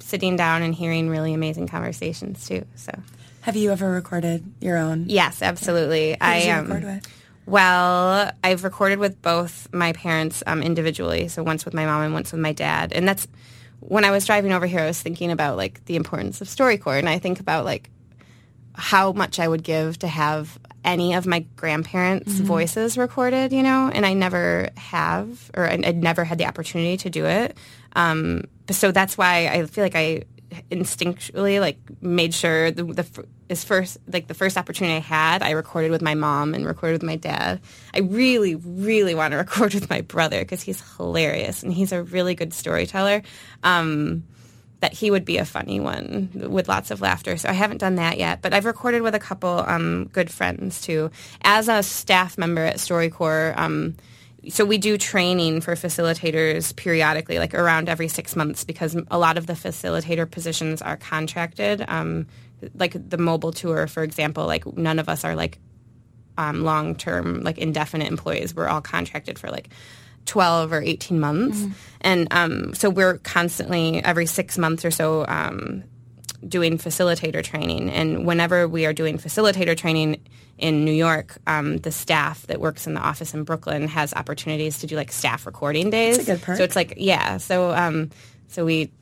sitting 0.00 0.34
down 0.34 0.62
and 0.62 0.74
hearing 0.74 1.08
really 1.08 1.32
amazing 1.32 1.68
conversations 1.68 2.44
too. 2.44 2.66
So. 2.74 2.92
Have 3.42 3.56
you 3.56 3.72
ever 3.72 3.90
recorded 3.90 4.44
your 4.60 4.78
own? 4.78 5.06
Yes, 5.08 5.42
absolutely. 5.42 6.18
I 6.20 6.48
um, 6.50 6.68
record 6.68 6.84
with? 6.84 7.08
Well, 7.44 8.30
I've 8.44 8.62
recorded 8.62 9.00
with 9.00 9.20
both 9.20 9.68
my 9.72 9.92
parents 9.92 10.44
um, 10.46 10.62
individually, 10.62 11.26
so 11.26 11.42
once 11.42 11.64
with 11.64 11.74
my 11.74 11.84
mom 11.84 12.02
and 12.02 12.14
once 12.14 12.30
with 12.30 12.40
my 12.40 12.52
dad. 12.52 12.92
And 12.92 13.06
that's 13.06 13.26
when 13.80 14.04
I 14.04 14.12
was 14.12 14.24
driving 14.26 14.52
over 14.52 14.66
here, 14.66 14.78
I 14.78 14.86
was 14.86 15.02
thinking 15.02 15.32
about 15.32 15.56
like 15.56 15.84
the 15.86 15.96
importance 15.96 16.40
of 16.40 16.46
StoryCorps, 16.46 17.00
and 17.00 17.08
I 17.08 17.18
think 17.18 17.40
about 17.40 17.64
like 17.64 17.90
how 18.74 19.12
much 19.12 19.40
I 19.40 19.48
would 19.48 19.64
give 19.64 19.98
to 19.98 20.08
have 20.08 20.56
any 20.84 21.14
of 21.14 21.26
my 21.26 21.40
grandparents' 21.56 22.34
mm-hmm. 22.34 22.44
voices 22.44 22.96
recorded, 22.96 23.52
you 23.52 23.64
know, 23.64 23.90
and 23.92 24.06
I 24.06 24.14
never 24.14 24.70
have, 24.76 25.50
or 25.54 25.68
I, 25.68 25.76
would 25.76 25.96
never 25.96 26.22
had 26.22 26.38
the 26.38 26.46
opportunity 26.46 26.96
to 26.98 27.10
do 27.10 27.26
it. 27.26 27.56
Um, 27.94 28.44
so 28.70 28.92
that's 28.92 29.18
why 29.18 29.48
I 29.48 29.66
feel 29.66 29.84
like 29.84 29.96
I 29.96 30.22
instinctually 30.70 31.60
like 31.60 31.78
made 32.00 32.34
sure 32.34 32.70
the, 32.70 32.84
the 32.84 33.02
f- 33.02 33.24
is 33.48 33.64
first 33.64 33.98
like 34.06 34.28
the 34.28 34.34
first 34.34 34.56
opportunity 34.56 34.96
I 34.96 35.00
had, 35.00 35.42
I 35.42 35.50
recorded 35.50 35.90
with 35.90 36.02
my 36.02 36.14
mom 36.14 36.54
and 36.54 36.66
recorded 36.66 36.94
with 36.94 37.02
my 37.02 37.16
dad. 37.16 37.60
I 37.94 38.00
really, 38.00 38.54
really 38.54 39.14
want 39.14 39.32
to 39.32 39.36
record 39.38 39.74
with 39.74 39.90
my 39.90 40.00
brother 40.00 40.40
because 40.40 40.62
he's 40.62 40.82
hilarious 40.96 41.62
and 41.62 41.72
he's 41.72 41.92
a 41.92 42.02
really 42.02 42.34
good 42.34 42.52
storyteller. 42.52 43.22
Um, 43.62 44.24
that 44.80 44.92
he 44.92 45.12
would 45.12 45.24
be 45.24 45.38
a 45.38 45.44
funny 45.44 45.78
one 45.78 46.28
with 46.50 46.68
lots 46.68 46.90
of 46.90 47.00
laughter. 47.00 47.36
So 47.36 47.48
I 47.48 47.52
haven't 47.52 47.78
done 47.78 47.94
that 47.94 48.18
yet, 48.18 48.42
but 48.42 48.52
I've 48.52 48.64
recorded 48.64 49.02
with 49.02 49.14
a 49.14 49.20
couple 49.20 49.60
um, 49.60 50.10
good 50.12 50.28
friends 50.28 50.80
too. 50.80 51.12
As 51.42 51.68
a 51.68 51.84
staff 51.84 52.36
member 52.36 52.64
at 52.64 52.78
StoryCorps, 52.78 53.56
um, 53.56 53.94
so 54.48 54.64
we 54.64 54.78
do 54.78 54.98
training 54.98 55.60
for 55.60 55.74
facilitators 55.74 56.74
periodically, 56.74 57.38
like 57.38 57.54
around 57.54 57.88
every 57.88 58.08
six 58.08 58.34
months, 58.34 58.64
because 58.64 58.96
a 59.10 59.18
lot 59.18 59.38
of 59.38 59.46
the 59.46 59.52
facilitator 59.52 60.28
positions 60.28 60.82
are 60.82 60.96
contracted. 60.96 61.84
Um, 61.86 62.26
like 62.74 62.96
the 63.08 63.18
mobile 63.18 63.52
tour, 63.52 63.86
for 63.86 64.02
example, 64.02 64.46
like 64.46 64.66
none 64.76 64.98
of 64.98 65.08
us 65.08 65.24
are 65.24 65.36
like 65.36 65.58
um, 66.38 66.62
long 66.62 66.94
term, 66.94 67.42
like 67.42 67.58
indefinite 67.58 68.08
employees. 68.08 68.54
We're 68.54 68.68
all 68.68 68.80
contracted 68.80 69.38
for 69.38 69.48
like 69.48 69.68
12 70.26 70.72
or 70.72 70.80
18 70.80 71.20
months. 71.20 71.60
Mm-hmm. 71.60 71.72
And 72.00 72.28
um, 72.30 72.74
so 72.74 72.90
we're 72.90 73.18
constantly, 73.18 74.02
every 74.02 74.26
six 74.26 74.58
months 74.58 74.84
or 74.84 74.90
so, 74.90 75.24
um, 75.26 75.84
doing 76.46 76.78
facilitator 76.78 77.42
training. 77.42 77.90
And 77.90 78.26
whenever 78.26 78.68
we 78.68 78.86
are 78.86 78.92
doing 78.92 79.18
facilitator 79.18 79.76
training 79.76 80.22
in 80.58 80.84
New 80.84 80.92
York, 80.92 81.38
um, 81.46 81.78
the 81.78 81.92
staff 81.92 82.46
that 82.46 82.60
works 82.60 82.86
in 82.86 82.94
the 82.94 83.00
office 83.00 83.34
in 83.34 83.44
Brooklyn 83.44 83.88
has 83.88 84.12
opportunities 84.14 84.80
to 84.80 84.86
do 84.86 84.96
like 84.96 85.12
staff 85.12 85.46
recording 85.46 85.90
days. 85.90 86.16
So 86.56 86.64
it's 86.64 86.76
like, 86.76 86.94
yeah. 86.96 87.38
So, 87.38 87.72
um, 87.72 88.10
so 88.48 88.64
we 88.64 88.92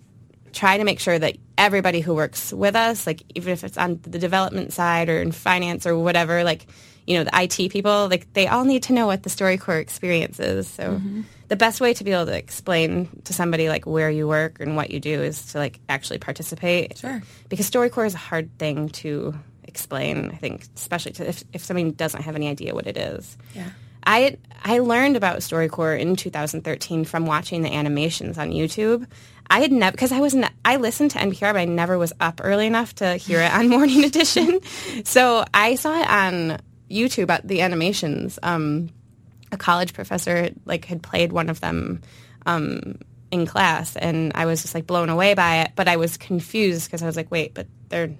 try 0.53 0.79
to 0.79 0.85
make 0.85 1.01
sure 1.01 1.19
that 1.19 1.37
everybody 1.57 2.01
who 2.01 2.15
works 2.15 2.53
with 2.53 2.77
us, 2.77 3.07
like 3.07 3.23
even 3.35 3.53
if 3.53 3.65
it's 3.65 3.79
on 3.79 4.01
the 4.03 4.19
development 4.19 4.73
side 4.73 5.09
or 5.09 5.21
in 5.21 5.33
finance 5.33 5.87
or 5.87 5.99
whatever, 5.99 6.45
like 6.45 6.67
you 7.07 7.17
know, 7.17 7.25
the 7.25 7.43
IT 7.43 7.73
people, 7.73 8.09
like 8.09 8.33
they 8.35 8.47
all 8.47 8.65
need 8.65 8.85
to 8.85 8.93
know 8.93 9.07
what 9.07 9.23
the 9.23 9.31
StoryCorps 9.31 9.81
experience 9.81 10.39
is. 10.39 10.69
So 10.69 10.93
mm-hmm. 10.93 11.23
The 11.51 11.57
best 11.57 11.81
way 11.81 11.93
to 11.93 12.05
be 12.05 12.13
able 12.13 12.27
to 12.27 12.37
explain 12.37 13.09
to 13.25 13.33
somebody 13.33 13.69
like 13.69 13.85
where 13.85 14.09
you 14.09 14.29
work 14.29 14.61
and 14.61 14.77
what 14.77 14.91
you 14.91 15.01
do 15.01 15.21
is 15.21 15.47
to 15.47 15.59
like 15.59 15.81
actually 15.89 16.19
participate. 16.19 16.99
Sure. 16.99 17.21
Because 17.49 17.69
StoryCorps 17.69 18.07
is 18.07 18.15
a 18.15 18.19
hard 18.19 18.57
thing 18.57 18.89
to 18.91 19.35
explain, 19.65 20.31
I 20.31 20.37
think, 20.37 20.65
especially 20.77 21.11
to 21.15 21.29
if, 21.29 21.43
if 21.53 21.65
somebody 21.65 21.91
doesn't 21.91 22.23
have 22.23 22.37
any 22.37 22.47
idea 22.47 22.73
what 22.73 22.87
it 22.87 22.97
is. 22.97 23.37
Yeah. 23.53 23.69
I 24.07 24.39
I 24.63 24.79
learned 24.79 25.17
about 25.17 25.41
StoryCorps 25.41 25.99
in 25.99 26.15
2013 26.15 27.05
from 27.05 27.27
watching 27.27 27.63
the 27.63 27.75
animations 27.75 28.39
on 28.39 28.51
YouTube. 28.53 29.09
I 29.49 29.59
had 29.59 29.73
never 29.73 29.91
because 29.91 30.13
I 30.13 30.21
wasn't. 30.21 30.47
I 30.65 30.77
listened 30.77 31.11
to 31.11 31.19
NPR, 31.19 31.53
but 31.53 31.57
I 31.57 31.65
never 31.65 31.99
was 31.99 32.13
up 32.21 32.41
early 32.45 32.69
enough 32.69 32.95
to 32.97 33.17
hear 33.17 33.41
it 33.41 33.53
on 33.53 33.69
Morning 33.77 34.05
Edition. 34.05 34.61
so 35.05 35.45
I 35.53 35.75
saw 35.75 36.01
it 36.01 36.09
on 36.09 36.59
YouTube 36.89 37.29
at 37.29 37.47
the 37.47 37.61
animations. 37.63 38.39
Um, 38.45 38.91
a 39.53 39.57
college 39.57 39.93
professor 39.93 40.51
like 40.65 40.85
had 40.85 41.03
played 41.03 41.33
one 41.33 41.49
of 41.49 41.61
them 41.61 42.03
um, 42.47 42.99
in 43.31 43.47
class, 43.47 43.97
and 43.97 44.33
I 44.35 44.47
was 44.47 44.63
just 44.63 44.75
like 44.75 44.87
blown 44.87 45.09
away 45.09 45.35
by 45.35 45.63
it. 45.63 45.73
But 45.77 45.89
I 45.89 45.97
was 45.97 46.17
confused 46.17 46.87
because 46.87 47.03
I 47.03 47.07
was 47.07 47.17
like, 47.17 47.31
wait, 47.31 47.55
but 47.55 47.67
they're 47.89 48.11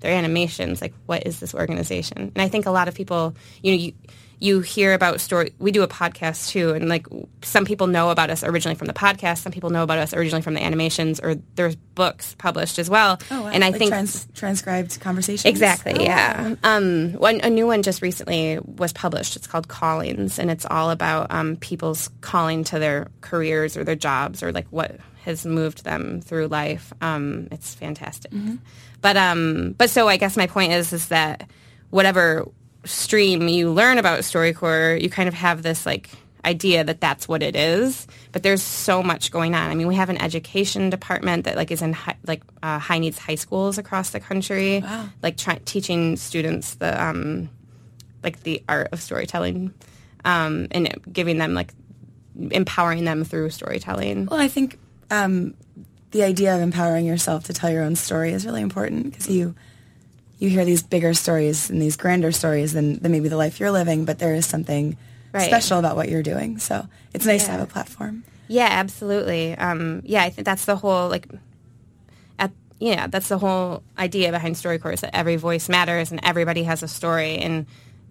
they're 0.00 0.14
animations. 0.14 0.80
Like, 0.80 0.94
what 1.06 1.26
is 1.26 1.40
this 1.40 1.54
organization? 1.54 2.32
And 2.34 2.38
I 2.38 2.48
think 2.48 2.66
a 2.66 2.70
lot 2.70 2.88
of 2.88 2.94
people, 2.94 3.34
you 3.62 3.72
know, 3.72 3.78
you 3.78 3.92
you 4.40 4.60
hear 4.60 4.94
about 4.94 5.20
story. 5.20 5.52
We 5.58 5.72
do 5.72 5.82
a 5.82 5.88
podcast 5.88 6.50
too, 6.50 6.72
and 6.72 6.88
like 6.88 7.06
some 7.42 7.64
people 7.64 7.86
know 7.86 8.10
about 8.10 8.30
us 8.30 8.44
originally 8.44 8.76
from 8.76 8.86
the 8.86 8.92
podcast. 8.92 9.38
Some 9.38 9.52
people 9.52 9.70
know 9.70 9.82
about 9.82 9.98
us 9.98 10.14
originally 10.14 10.42
from 10.42 10.54
the 10.54 10.62
animations, 10.62 11.18
or 11.20 11.36
there's 11.56 11.76
books 11.76 12.36
published 12.38 12.78
as 12.78 12.88
well. 12.88 13.18
Oh, 13.30 13.42
wow. 13.42 13.48
And 13.48 13.64
I 13.64 13.70
like 13.70 13.78
think 13.78 13.90
trans- 13.90 14.28
transcribed 14.34 15.00
conversations. 15.00 15.44
Exactly. 15.44 15.94
Oh, 15.98 16.02
yeah. 16.02 16.48
Wow. 16.48 16.56
Um, 16.62 17.12
one 17.14 17.40
a 17.40 17.50
new 17.50 17.66
one 17.66 17.82
just 17.82 18.00
recently 18.00 18.58
was 18.60 18.92
published. 18.92 19.34
It's 19.36 19.46
called 19.46 19.68
Callings, 19.68 20.38
and 20.38 20.50
it's 20.50 20.66
all 20.66 20.90
about 20.90 21.32
um, 21.32 21.56
people's 21.56 22.10
calling 22.20 22.64
to 22.64 22.78
their 22.78 23.08
careers 23.20 23.76
or 23.76 23.84
their 23.84 23.96
jobs 23.96 24.42
or 24.42 24.52
like 24.52 24.66
what 24.70 24.98
has 25.24 25.44
moved 25.44 25.84
them 25.84 26.20
through 26.20 26.46
life. 26.46 26.92
Um, 27.00 27.48
it's 27.50 27.74
fantastic. 27.74 28.30
Mm-hmm. 28.30 28.56
But 29.00 29.16
um, 29.16 29.74
but 29.76 29.90
so 29.90 30.08
I 30.08 30.16
guess 30.16 30.36
my 30.36 30.46
point 30.46 30.72
is 30.72 30.92
is 30.92 31.08
that 31.08 31.48
whatever 31.90 32.48
stream 32.84 33.48
you 33.48 33.70
learn 33.70 33.98
about 33.98 34.20
StoryCorps, 34.20 35.02
you 35.02 35.10
kind 35.10 35.28
of 35.28 35.34
have 35.34 35.62
this 35.62 35.84
like 35.86 36.10
idea 36.44 36.84
that 36.84 37.00
that's 37.00 37.28
what 37.28 37.42
it 37.42 37.56
is. 37.56 38.06
But 38.32 38.42
there's 38.42 38.62
so 38.62 39.02
much 39.02 39.30
going 39.30 39.54
on. 39.54 39.70
I 39.70 39.74
mean, 39.74 39.88
we 39.88 39.96
have 39.96 40.10
an 40.10 40.20
education 40.20 40.90
department 40.90 41.44
that 41.44 41.56
like 41.56 41.70
is 41.70 41.82
in 41.82 41.92
high, 41.92 42.16
like 42.26 42.42
uh, 42.62 42.78
high 42.78 42.98
needs 42.98 43.18
high 43.18 43.34
schools 43.34 43.78
across 43.78 44.10
the 44.10 44.20
country, 44.20 44.80
wow. 44.80 45.08
like 45.22 45.36
try- 45.36 45.60
teaching 45.64 46.16
students 46.16 46.74
the 46.76 47.02
um, 47.02 47.50
like 48.22 48.42
the 48.42 48.62
art 48.68 48.88
of 48.92 49.00
storytelling 49.00 49.74
um, 50.24 50.68
and 50.70 50.94
giving 51.12 51.38
them 51.38 51.54
like 51.54 51.72
empowering 52.50 53.04
them 53.04 53.24
through 53.24 53.50
storytelling. 53.50 54.26
Well, 54.26 54.40
I 54.40 54.48
think 54.48 54.78
um, 55.10 55.54
the 56.10 56.22
idea 56.22 56.54
of 56.54 56.60
empowering 56.60 57.06
yourself 57.06 57.44
to 57.44 57.52
tell 57.52 57.70
your 57.70 57.82
own 57.82 57.96
story 57.96 58.32
is 58.32 58.44
really 58.44 58.62
important 58.62 59.04
because 59.04 59.28
you 59.28 59.54
you 60.38 60.48
hear 60.48 60.64
these 60.64 60.82
bigger 60.82 61.14
stories 61.14 61.68
and 61.68 61.82
these 61.82 61.96
grander 61.96 62.32
stories 62.32 62.72
than, 62.72 62.98
than 63.00 63.10
maybe 63.12 63.28
the 63.28 63.36
life 63.36 63.58
you're 63.58 63.70
living, 63.70 64.04
but 64.04 64.18
there 64.18 64.34
is 64.34 64.46
something 64.46 64.96
right. 65.32 65.46
special 65.46 65.78
about 65.78 65.96
what 65.96 66.08
you're 66.08 66.22
doing. 66.22 66.58
So 66.58 66.86
it's 67.12 67.26
nice 67.26 67.42
yeah. 67.42 67.46
to 67.46 67.52
have 67.52 67.60
a 67.62 67.66
platform. 67.66 68.24
Yeah, 68.46 68.68
absolutely. 68.70 69.56
Um, 69.56 70.02
yeah, 70.04 70.22
I 70.22 70.30
think 70.30 70.44
that's 70.44 70.64
the 70.64 70.76
whole 70.76 71.08
like, 71.08 71.26
at, 72.38 72.52
yeah, 72.78 73.08
that's 73.08 73.28
the 73.28 73.38
whole 73.38 73.82
idea 73.98 74.30
behind 74.30 74.54
StoryCorps 74.54 75.00
that 75.00 75.14
every 75.14 75.36
voice 75.36 75.68
matters 75.68 76.10
and 76.10 76.20
everybody 76.22 76.62
has 76.62 76.82
a 76.82 76.88
story. 76.88 77.36
And 77.38 77.66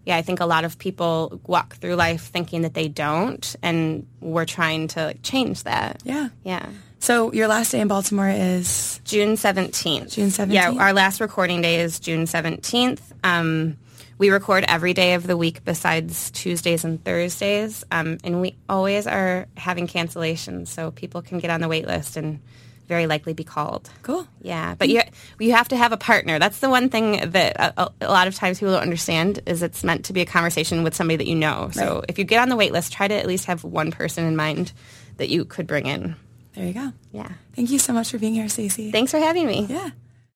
yeah, 0.08 0.16
I 0.16 0.22
think 0.22 0.40
a 0.40 0.46
lot 0.46 0.64
of 0.64 0.80
people 0.80 1.42
walk 1.48 1.76
through 1.76 1.96
life 1.96 2.22
thinking 2.28 2.62
that 2.62 2.74
they 2.74 2.88
don't, 2.88 3.56
and 3.62 4.08
we're 4.22 4.46
trying 4.46 4.88
to 4.90 5.08
like, 5.08 5.22
change 5.22 5.64
that. 5.64 6.02
Yeah, 6.06 6.30
yeah. 6.46 6.70
So 7.00 7.34
your 7.34 7.50
last 7.50 7.74
day 7.74 7.82
in 7.82 7.90
Baltimore 7.90 8.30
is 8.30 9.02
June 9.04 9.36
17th. 9.36 10.14
June 10.14 10.30
17th? 10.30 10.54
Yeah, 10.54 10.72
our 10.72 10.94
last 10.94 11.20
recording 11.20 11.62
day 11.62 11.82
is 11.82 12.00
June 12.00 12.24
17th. 12.24 13.02
Um, 13.26 13.76
we 14.18 14.30
record 14.30 14.64
every 14.70 14.94
day 14.94 15.16
of 15.16 15.28
the 15.28 15.36
week 15.36 15.66
besides 15.66 16.32
Tuesdays 16.32 16.86
and 16.86 17.04
Thursdays. 17.04 17.84
Um, 17.92 18.18
and 18.24 18.40
we 18.40 18.56
always 18.70 19.08
are 19.08 19.48
having 19.58 19.88
cancellations, 19.88 20.70
so 20.70 20.90
people 20.92 21.22
can 21.22 21.40
get 21.40 21.50
on 21.50 21.60
the 21.60 21.68
wait 21.68 21.86
list 21.86 22.16
and 22.16 22.40
very 22.88 23.08
likely 23.08 23.34
be 23.34 23.44
called. 23.44 23.90
Cool. 24.02 24.28
Yeah, 24.42 24.76
but 24.76 24.90
you 24.90 25.02
you 25.40 25.52
have 25.54 25.68
to 25.70 25.78
have 25.78 25.92
a 25.92 25.98
partner. 25.98 26.40
That's 26.40 26.60
the 26.60 26.70
one 26.70 26.90
thing 26.90 27.30
that 27.32 27.60
a, 27.60 27.92
a, 28.02 28.08
lot 28.08 28.28
of 28.28 28.36
times 28.36 28.60
people 28.60 28.74
don't 28.74 28.82
understand 28.82 29.42
is 29.46 29.62
it's 29.62 29.84
meant 29.84 30.06
to 30.06 30.14
be 30.14 30.22
a 30.22 30.26
conversation 30.26 30.84
with 30.84 30.96
somebody 30.96 31.18
that 31.18 31.28
you 31.28 31.36
know. 31.36 31.70
So 31.74 32.04
if 32.08 32.18
you 32.18 32.24
get 32.24 32.42
on 32.42 32.50
the 32.50 32.56
wait 32.56 32.72
list, 32.72 32.94
try 32.94 33.08
to 33.08 33.14
at 33.14 33.28
least 33.28 33.46
have 33.46 33.64
one 33.64 33.92
person 33.92 34.26
in 34.26 34.36
mind 34.36 34.72
that 35.18 35.30
you 35.30 35.46
could 35.46 35.68
bring 35.68 35.86
in. 35.86 36.16
There 36.54 36.66
you 36.66 36.74
go. 36.74 36.92
Yeah. 37.12 37.30
Thank 37.56 37.70
you 37.70 37.80
so 37.80 37.94
much 37.94 38.10
for 38.10 38.18
being 38.18 38.34
here, 38.34 38.50
Stacey. 38.50 38.92
Thanks 38.92 39.12
for 39.12 39.20
having 39.20 39.46
me. 39.46 39.68
Yeah. 39.70 39.92